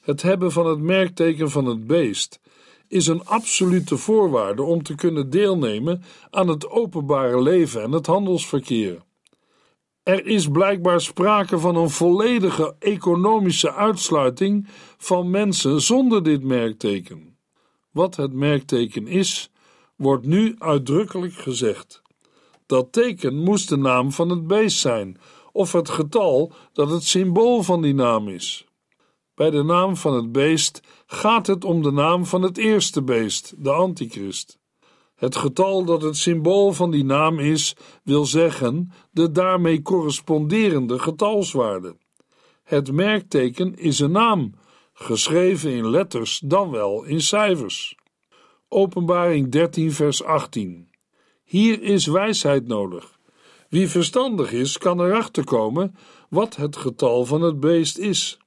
Het 0.00 0.22
hebben 0.22 0.52
van 0.52 0.66
het 0.66 0.80
merkteken 0.80 1.50
van 1.50 1.66
het 1.66 1.86
beest 1.86 2.40
is 2.88 3.06
een 3.06 3.24
absolute 3.24 3.96
voorwaarde 3.96 4.62
om 4.62 4.82
te 4.82 4.94
kunnen 4.94 5.30
deelnemen 5.30 6.02
aan 6.30 6.48
het 6.48 6.70
openbare 6.70 7.42
leven 7.42 7.82
en 7.82 7.92
het 7.92 8.06
handelsverkeer. 8.06 9.05
Er 10.06 10.26
is 10.26 10.48
blijkbaar 10.48 11.00
sprake 11.00 11.58
van 11.58 11.76
een 11.76 11.90
volledige 11.90 12.74
economische 12.78 13.72
uitsluiting 13.72 14.68
van 14.98 15.30
mensen 15.30 15.80
zonder 15.80 16.22
dit 16.22 16.42
merkteken. 16.42 17.38
Wat 17.90 18.16
het 18.16 18.32
merkteken 18.32 19.06
is, 19.06 19.50
wordt 19.96 20.26
nu 20.26 20.54
uitdrukkelijk 20.58 21.32
gezegd. 21.32 22.02
Dat 22.66 22.92
teken 22.92 23.42
moest 23.42 23.68
de 23.68 23.76
naam 23.76 24.12
van 24.12 24.28
het 24.28 24.46
beest 24.46 24.78
zijn, 24.78 25.18
of 25.52 25.72
het 25.72 25.88
getal 25.88 26.52
dat 26.72 26.90
het 26.90 27.04
symbool 27.04 27.62
van 27.62 27.82
die 27.82 27.94
naam 27.94 28.28
is. 28.28 28.66
Bij 29.34 29.50
de 29.50 29.62
naam 29.62 29.96
van 29.96 30.14
het 30.14 30.32
beest 30.32 30.80
gaat 31.06 31.46
het 31.46 31.64
om 31.64 31.82
de 31.82 31.92
naam 31.92 32.26
van 32.26 32.42
het 32.42 32.58
eerste 32.58 33.02
beest, 33.02 33.54
de 33.64 33.70
Antichrist. 33.70 34.58
Het 35.16 35.36
getal 35.36 35.84
dat 35.84 36.02
het 36.02 36.16
symbool 36.16 36.72
van 36.72 36.90
die 36.90 37.04
naam 37.04 37.38
is, 37.38 37.76
wil 38.02 38.24
zeggen 38.26 38.92
de 39.10 39.30
daarmee 39.30 39.82
corresponderende 39.82 40.98
getalswaarde. 40.98 41.96
Het 42.62 42.92
merkteken 42.92 43.78
is 43.78 43.98
een 43.98 44.10
naam, 44.10 44.54
geschreven 44.92 45.70
in 45.70 45.90
letters 45.90 46.40
dan 46.44 46.70
wel 46.70 47.04
in 47.04 47.20
cijfers. 47.20 47.96
Openbaring 48.68 49.50
13, 49.50 49.92
vers 49.92 50.22
18. 50.24 50.88
Hier 51.44 51.82
is 51.82 52.06
wijsheid 52.06 52.66
nodig. 52.66 53.18
Wie 53.68 53.88
verstandig 53.88 54.52
is, 54.52 54.78
kan 54.78 55.00
erachter 55.00 55.44
komen 55.44 55.96
wat 56.28 56.56
het 56.56 56.76
getal 56.76 57.24
van 57.24 57.42
het 57.42 57.60
beest 57.60 57.98
is. 57.98 58.38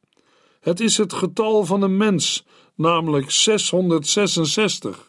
Het 0.59 0.79
is 0.79 0.97
het 0.97 1.13
getal 1.13 1.65
van 1.65 1.81
een 1.81 1.97
mens, 1.97 2.45
namelijk 2.75 3.31
666. 3.31 5.08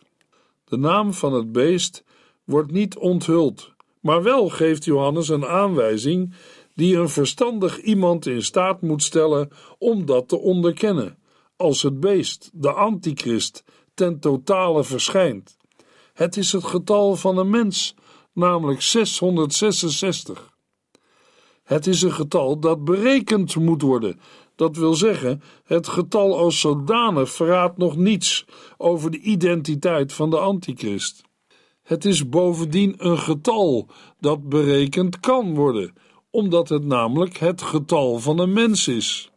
De 0.71 0.77
naam 0.77 1.15
van 1.15 1.33
het 1.33 1.53
beest 1.53 2.05
wordt 2.45 2.71
niet 2.71 2.97
onthuld, 2.97 3.73
maar 4.01 4.23
wel 4.23 4.49
geeft 4.49 4.85
Johannes 4.85 5.29
een 5.29 5.47
aanwijzing 5.47 6.35
die 6.75 6.97
een 6.97 7.09
verstandig 7.09 7.81
iemand 7.81 8.27
in 8.27 8.43
staat 8.43 8.83
moet 8.83 9.03
stellen 9.03 9.51
om 9.79 10.07
dat 10.07 10.29
te 10.29 10.39
onderkennen, 10.39 11.19
als 11.57 11.83
het 11.83 12.01
beest, 12.01 12.51
de 12.53 12.73
antichrist, 12.73 13.65
ten 13.95 14.21
totale 14.21 14.85
verschijnt. 14.85 15.57
Het 16.13 16.37
is 16.37 16.53
het 16.53 16.65
getal 16.65 17.17
van 17.17 17.39
een 17.39 17.51
mens, 17.51 17.95
namelijk 18.33 18.83
666. 18.83 20.51
Het 21.63 21.87
is 21.87 22.03
een 22.03 22.13
getal 22.13 22.61
dat 22.61 22.85
berekend 22.85 23.57
moet 23.57 23.83
worden, 23.83 24.21
dat 24.61 24.77
wil 24.77 24.95
zeggen, 24.95 25.43
het 25.65 25.89
getal 25.89 26.39
als 26.39 26.61
zodanig 26.61 27.31
verraadt 27.31 27.77
nog 27.77 27.97
niets 27.97 28.45
over 28.77 29.11
de 29.11 29.19
identiteit 29.19 30.13
van 30.13 30.31
de 30.31 30.39
antichrist. 30.39 31.23
Het 31.83 32.05
is 32.05 32.29
bovendien 32.29 32.95
een 32.99 33.19
getal 33.19 33.87
dat 34.19 34.49
berekend 34.49 35.21
kan 35.21 35.55
worden, 35.55 35.93
omdat 36.31 36.69
het 36.69 36.85
namelijk 36.85 37.37
het 37.37 37.63
getal 37.63 38.19
van 38.19 38.39
een 38.39 38.53
mens 38.53 38.89
is. 38.89 39.31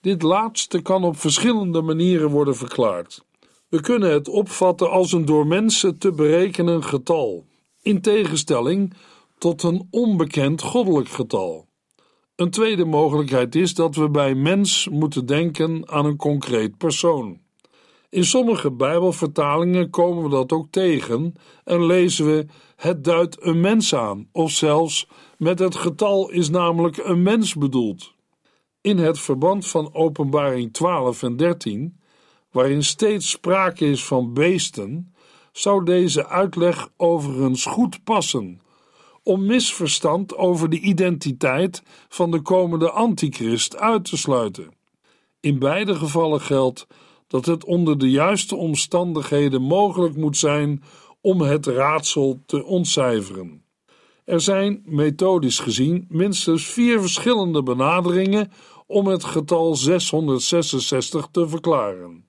Dit 0.00 0.22
laatste 0.22 0.82
kan 0.82 1.04
op 1.04 1.16
verschillende 1.16 1.82
manieren 1.82 2.30
worden 2.30 2.56
verklaard. 2.56 3.24
We 3.68 3.80
kunnen 3.80 4.10
het 4.10 4.28
opvatten 4.28 4.90
als 4.90 5.12
een 5.12 5.24
door 5.24 5.46
mensen 5.46 5.98
te 5.98 6.12
berekenen 6.12 6.84
getal, 6.84 7.44
in 7.82 8.00
tegenstelling 8.00 8.94
tot 9.38 9.62
een 9.62 9.86
onbekend 9.90 10.62
goddelijk 10.62 11.08
getal. 11.08 11.66
Een 12.36 12.50
tweede 12.50 12.84
mogelijkheid 12.84 13.54
is 13.54 13.74
dat 13.74 13.94
we 13.94 14.10
bij 14.10 14.34
mens 14.34 14.88
moeten 14.88 15.26
denken 15.26 15.88
aan 15.88 16.04
een 16.04 16.16
concreet 16.16 16.76
persoon. 16.76 17.40
In 18.08 18.24
sommige 18.24 18.70
Bijbelvertalingen 18.70 19.90
komen 19.90 20.22
we 20.22 20.28
dat 20.28 20.52
ook 20.52 20.66
tegen 20.70 21.34
en 21.64 21.86
lezen 21.86 22.26
we: 22.26 22.46
het 22.76 23.04
duidt 23.04 23.42
een 23.44 23.60
mens 23.60 23.94
aan, 23.94 24.28
of 24.32 24.50
zelfs 24.50 25.08
met 25.38 25.58
het 25.58 25.74
getal 25.76 26.30
is 26.30 26.50
namelijk 26.50 26.96
een 26.96 27.22
mens 27.22 27.54
bedoeld. 27.54 28.14
In 28.80 28.98
het 28.98 29.18
verband 29.18 29.66
van 29.66 29.94
Openbaring 29.94 30.72
12 30.72 31.22
en 31.22 31.36
13, 31.36 32.00
waarin 32.50 32.84
steeds 32.84 33.30
sprake 33.30 33.90
is 33.90 34.04
van 34.04 34.32
beesten, 34.32 35.14
zou 35.52 35.84
deze 35.84 36.26
uitleg 36.26 36.88
overigens 36.96 37.64
goed 37.64 38.04
passen 38.04 38.60
om 39.26 39.46
misverstand 39.46 40.36
over 40.36 40.70
de 40.70 40.78
identiteit 40.78 41.82
van 42.08 42.30
de 42.30 42.40
komende 42.40 42.90
antichrist 42.90 43.76
uit 43.76 44.04
te 44.04 44.16
sluiten. 44.16 44.70
In 45.40 45.58
beide 45.58 45.94
gevallen 45.94 46.40
geldt 46.40 46.86
dat 47.26 47.46
het 47.46 47.64
onder 47.64 47.98
de 47.98 48.10
juiste 48.10 48.56
omstandigheden 48.56 49.62
mogelijk 49.62 50.16
moet 50.16 50.36
zijn 50.36 50.82
om 51.20 51.40
het 51.40 51.66
raadsel 51.66 52.42
te 52.46 52.64
ontcijferen. 52.64 53.62
Er 54.24 54.40
zijn, 54.40 54.82
methodisch 54.84 55.58
gezien, 55.58 56.06
minstens 56.08 56.66
vier 56.66 57.00
verschillende 57.00 57.62
benaderingen 57.62 58.52
om 58.86 59.06
het 59.06 59.24
getal 59.24 59.74
666 59.74 61.28
te 61.30 61.48
verklaren. 61.48 62.24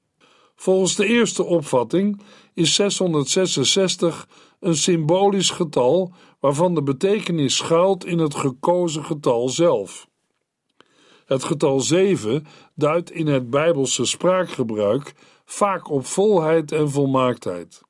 Volgens 0.55 0.95
de 0.95 1.05
eerste 1.05 1.43
opvatting 1.43 2.21
is 2.53 2.75
666 2.75 4.27
een 4.59 4.75
symbolisch 4.75 5.49
getal 5.49 6.13
waarvan 6.39 6.75
de 6.75 6.83
betekenis 6.83 7.55
schuilt 7.55 8.05
in 8.05 8.17
het 8.17 8.35
gekozen 8.35 9.03
getal 9.03 9.49
zelf. 9.49 10.07
Het 11.25 11.43
getal 11.43 11.79
7 11.79 12.45
duidt 12.75 13.11
in 13.11 13.27
het 13.27 13.49
Bijbelse 13.49 14.05
spraakgebruik 14.05 15.13
vaak 15.45 15.89
op 15.89 16.05
volheid 16.05 16.71
en 16.71 16.89
volmaaktheid. 16.89 17.81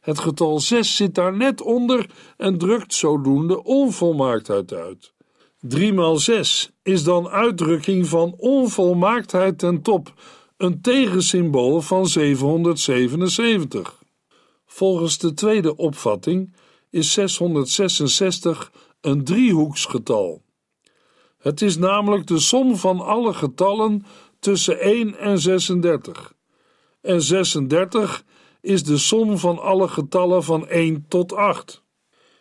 Het 0.00 0.18
getal 0.18 0.60
6 0.60 0.96
zit 0.96 1.14
daar 1.14 1.36
net 1.36 1.62
onder 1.62 2.10
en 2.36 2.58
drukt 2.58 2.94
zodoende 2.94 3.64
onvolmaaktheid 3.64 4.72
uit. 4.72 5.12
3 5.60 5.92
maal 5.92 6.16
6 6.16 6.70
is 6.82 7.04
dan 7.04 7.28
uitdrukking 7.28 8.06
van 8.06 8.34
onvolmaaktheid 8.36 9.58
ten 9.58 9.82
top, 9.82 10.14
een 10.56 10.80
tegensymbool 10.80 11.80
van 11.80 12.06
777. 12.06 14.02
Volgens 14.66 15.18
de 15.18 15.34
tweede 15.34 15.76
opvatting 15.76 16.54
is 16.90 17.12
666 17.12 18.72
een 19.00 19.24
driehoeksgetal. 19.24 20.42
Het 21.38 21.62
is 21.62 21.76
namelijk 21.76 22.26
de 22.26 22.38
som 22.38 22.76
van 22.76 23.00
alle 23.00 23.34
getallen 23.34 24.04
tussen 24.38 24.80
1 24.80 25.18
en 25.18 25.38
36. 25.38 26.34
En 27.00 27.22
36 27.22 28.24
is 28.60 28.82
de 28.82 28.98
som 28.98 29.38
van 29.38 29.58
alle 29.58 29.88
getallen 29.88 30.42
van 30.42 30.68
1 30.68 31.04
tot 31.08 31.32
8. 31.32 31.82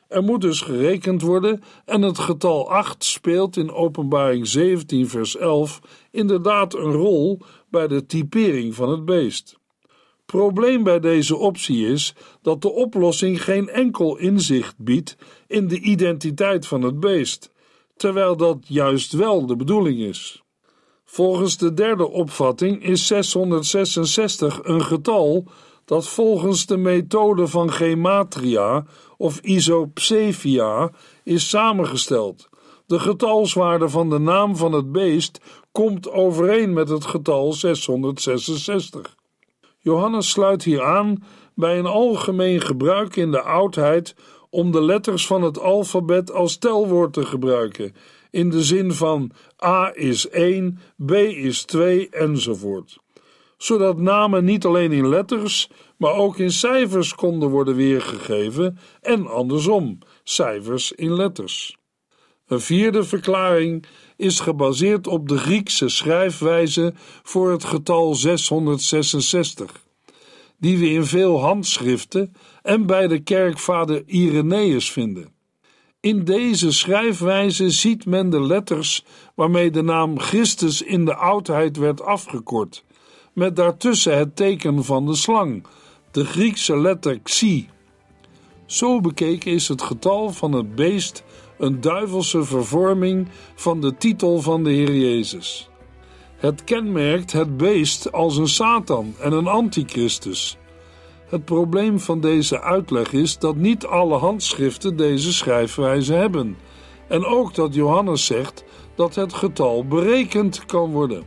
Er 0.07 0.23
moet 0.23 0.41
dus 0.41 0.61
gerekend 0.61 1.21
worden 1.21 1.63
en 1.85 2.01
het 2.01 2.19
getal 2.19 2.71
8 2.71 3.03
speelt 3.03 3.57
in 3.57 3.71
Openbaring 3.71 4.47
17 4.47 5.09
vers 5.09 5.37
11 5.37 5.79
inderdaad 6.11 6.73
een 6.73 6.91
rol 6.91 7.41
bij 7.69 7.87
de 7.87 8.05
typering 8.05 8.75
van 8.75 8.89
het 8.89 9.05
beest. 9.05 9.58
Probleem 10.31 10.83
bij 10.83 10.99
deze 10.99 11.37
optie 11.37 11.87
is 11.87 12.13
dat 12.41 12.61
de 12.61 12.71
oplossing 12.71 13.43
geen 13.43 13.69
enkel 13.69 14.17
inzicht 14.17 14.77
biedt 14.77 15.17
in 15.47 15.67
de 15.67 15.79
identiteit 15.79 16.67
van 16.67 16.81
het 16.81 16.99
beest, 16.99 17.51
terwijl 17.95 18.37
dat 18.37 18.57
juist 18.67 19.11
wel 19.11 19.45
de 19.45 19.55
bedoeling 19.55 19.99
is. 19.99 20.43
Volgens 21.05 21.57
de 21.57 21.73
derde 21.73 22.09
opvatting 22.09 22.83
is 22.83 23.07
666 23.07 24.59
een 24.63 24.81
getal 24.81 25.45
dat 25.85 26.07
volgens 26.07 26.65
de 26.65 26.77
methode 26.77 27.47
van 27.47 27.71
gematria 27.71 28.85
of 29.17 29.39
isopsefia 29.39 30.91
is 31.23 31.49
samengesteld. 31.49 32.49
De 32.85 32.99
getalswaarde 32.99 33.89
van 33.89 34.09
de 34.09 34.19
naam 34.19 34.55
van 34.55 34.71
het 34.71 34.91
beest 34.91 35.39
komt 35.71 36.11
overeen 36.11 36.73
met 36.73 36.89
het 36.89 37.05
getal 37.05 37.53
666. 37.53 39.17
Johannes 39.81 40.29
sluit 40.29 40.63
hier 40.63 40.83
aan 40.83 41.23
bij 41.55 41.79
een 41.79 41.85
algemeen 41.85 42.61
gebruik 42.61 43.15
in 43.15 43.31
de 43.31 43.41
oudheid 43.41 44.15
om 44.49 44.71
de 44.71 44.81
letters 44.81 45.27
van 45.27 45.41
het 45.41 45.59
alfabet 45.59 46.31
als 46.31 46.57
telwoord 46.57 47.13
te 47.13 47.25
gebruiken, 47.25 47.95
in 48.31 48.49
de 48.49 48.63
zin 48.63 48.91
van 48.93 49.31
A 49.63 49.91
is 49.95 50.29
1, 50.29 50.79
B 51.05 51.11
is 51.11 51.63
2 51.63 52.09
enzovoort. 52.09 52.97
Zodat 53.57 53.97
namen 53.97 54.43
niet 54.45 54.65
alleen 54.65 54.91
in 54.91 55.07
letters, 55.07 55.69
maar 55.97 56.13
ook 56.13 56.37
in 56.37 56.51
cijfers 56.51 57.15
konden 57.15 57.49
worden 57.49 57.75
weergegeven 57.75 58.77
en 59.01 59.27
andersom, 59.27 59.97
cijfers 60.23 60.91
in 60.91 61.13
letters. 61.13 61.78
Een 62.49 62.61
vierde 62.61 63.03
verklaring 63.03 63.85
is 64.17 64.39
gebaseerd 64.39 65.07
op 65.07 65.27
de 65.27 65.37
Griekse 65.37 65.89
schrijfwijze 65.89 66.93
voor 67.23 67.51
het 67.51 67.63
getal 67.63 68.15
666, 68.15 69.85
die 70.57 70.77
we 70.77 70.89
in 70.89 71.05
veel 71.05 71.41
handschriften 71.41 72.33
en 72.61 72.85
bij 72.85 73.07
de 73.07 73.19
kerkvader 73.19 74.03
Irenaeus 74.05 74.91
vinden. 74.91 75.33
In 75.99 76.23
deze 76.23 76.71
schrijfwijze 76.71 77.69
ziet 77.69 78.05
men 78.05 78.29
de 78.29 78.41
letters 78.41 79.05
waarmee 79.35 79.71
de 79.71 79.81
naam 79.81 80.19
Christus 80.19 80.81
in 80.81 81.05
de 81.05 81.15
oudheid 81.15 81.77
werd 81.77 82.01
afgekort, 82.01 82.83
met 83.33 83.55
daartussen 83.55 84.17
het 84.17 84.35
teken 84.35 84.83
van 84.83 85.05
de 85.05 85.15
slang, 85.15 85.65
de 86.11 86.25
Griekse 86.25 86.77
letter 86.77 87.19
xi. 87.19 87.69
Zo 88.65 89.01
bekeken 89.01 89.51
is 89.51 89.67
het 89.67 89.81
getal 89.81 90.29
van 90.31 90.51
het 90.51 90.75
beest 90.75 91.23
een 91.59 91.81
duivelse 91.81 92.43
vervorming 92.43 93.27
van 93.55 93.81
de 93.81 93.97
titel 93.97 94.41
van 94.41 94.63
de 94.63 94.69
Heer 94.69 94.95
Jezus. 94.95 95.69
Het 96.35 96.63
kenmerkt 96.63 97.31
het 97.31 97.57
beest 97.57 98.11
als 98.11 98.37
een 98.37 98.47
Satan 98.47 99.15
en 99.19 99.31
een 99.31 99.47
antichristus. 99.47 100.57
Het 101.27 101.45
probleem 101.45 101.99
van 101.99 102.19
deze 102.19 102.61
uitleg 102.61 103.13
is 103.13 103.37
dat 103.37 103.55
niet 103.55 103.85
alle 103.85 104.17
handschriften 104.17 104.95
deze 104.95 105.33
schrijfwijze 105.33 106.13
hebben, 106.13 106.57
en 107.07 107.25
ook 107.25 107.53
dat 107.53 107.73
Johannes 107.73 108.25
zegt 108.25 108.63
dat 108.95 109.15
het 109.15 109.33
getal 109.33 109.85
berekend 109.85 110.65
kan 110.65 110.91
worden. 110.91 111.23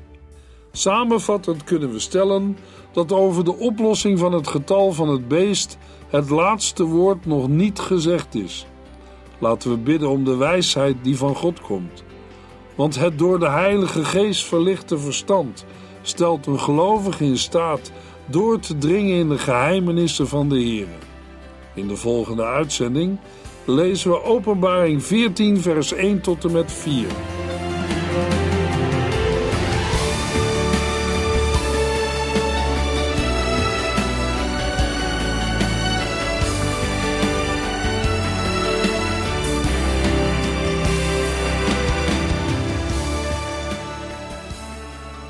Samenvattend 0.73 1.65
kunnen 1.65 1.93
we 1.93 1.99
stellen 1.99 2.57
dat 2.93 3.13
over 3.13 3.45
de 3.45 3.57
oplossing 3.57 4.19
van 4.19 4.33
het 4.33 4.49
getal 4.49 4.93
van 4.93 5.09
het 5.09 5.29
beest 5.29 5.79
het 6.09 6.31
laatste 6.31 6.85
woord 6.85 7.27
nog 7.27 7.49
niet 7.49 7.79
gezegd 7.79 8.35
is. 8.35 8.67
Laten 9.43 9.71
we 9.71 9.77
bidden 9.77 10.09
om 10.09 10.25
de 10.25 10.37
wijsheid 10.37 10.97
die 11.03 11.17
van 11.17 11.35
God 11.35 11.61
komt. 11.61 12.05
Want 12.75 12.99
het 12.99 13.19
door 13.19 13.39
de 13.39 13.49
Heilige 13.49 14.05
Geest 14.05 14.45
verlichte 14.45 14.99
verstand 14.99 15.65
stelt 16.03 16.47
een 16.47 16.61
gelovige 16.61 17.25
in 17.25 17.39
staat 17.39 17.93
door 18.27 18.59
te 18.59 18.79
dringen 18.79 19.19
in 19.19 19.29
de 19.29 19.39
geheimenissen 19.39 20.29
van 20.29 20.49
de 20.49 20.59
Heer. 20.59 20.87
In 21.75 21.89
de 21.89 21.97
volgende 21.97 22.45
uitzending 22.45 23.19
lezen 23.65 24.11
we 24.11 24.23
Openbaring 24.23 25.03
14, 25.03 25.61
vers 25.61 25.93
1 25.93 26.21
tot 26.21 26.45
en 26.45 26.53
met 26.53 26.73
4. 26.73 27.07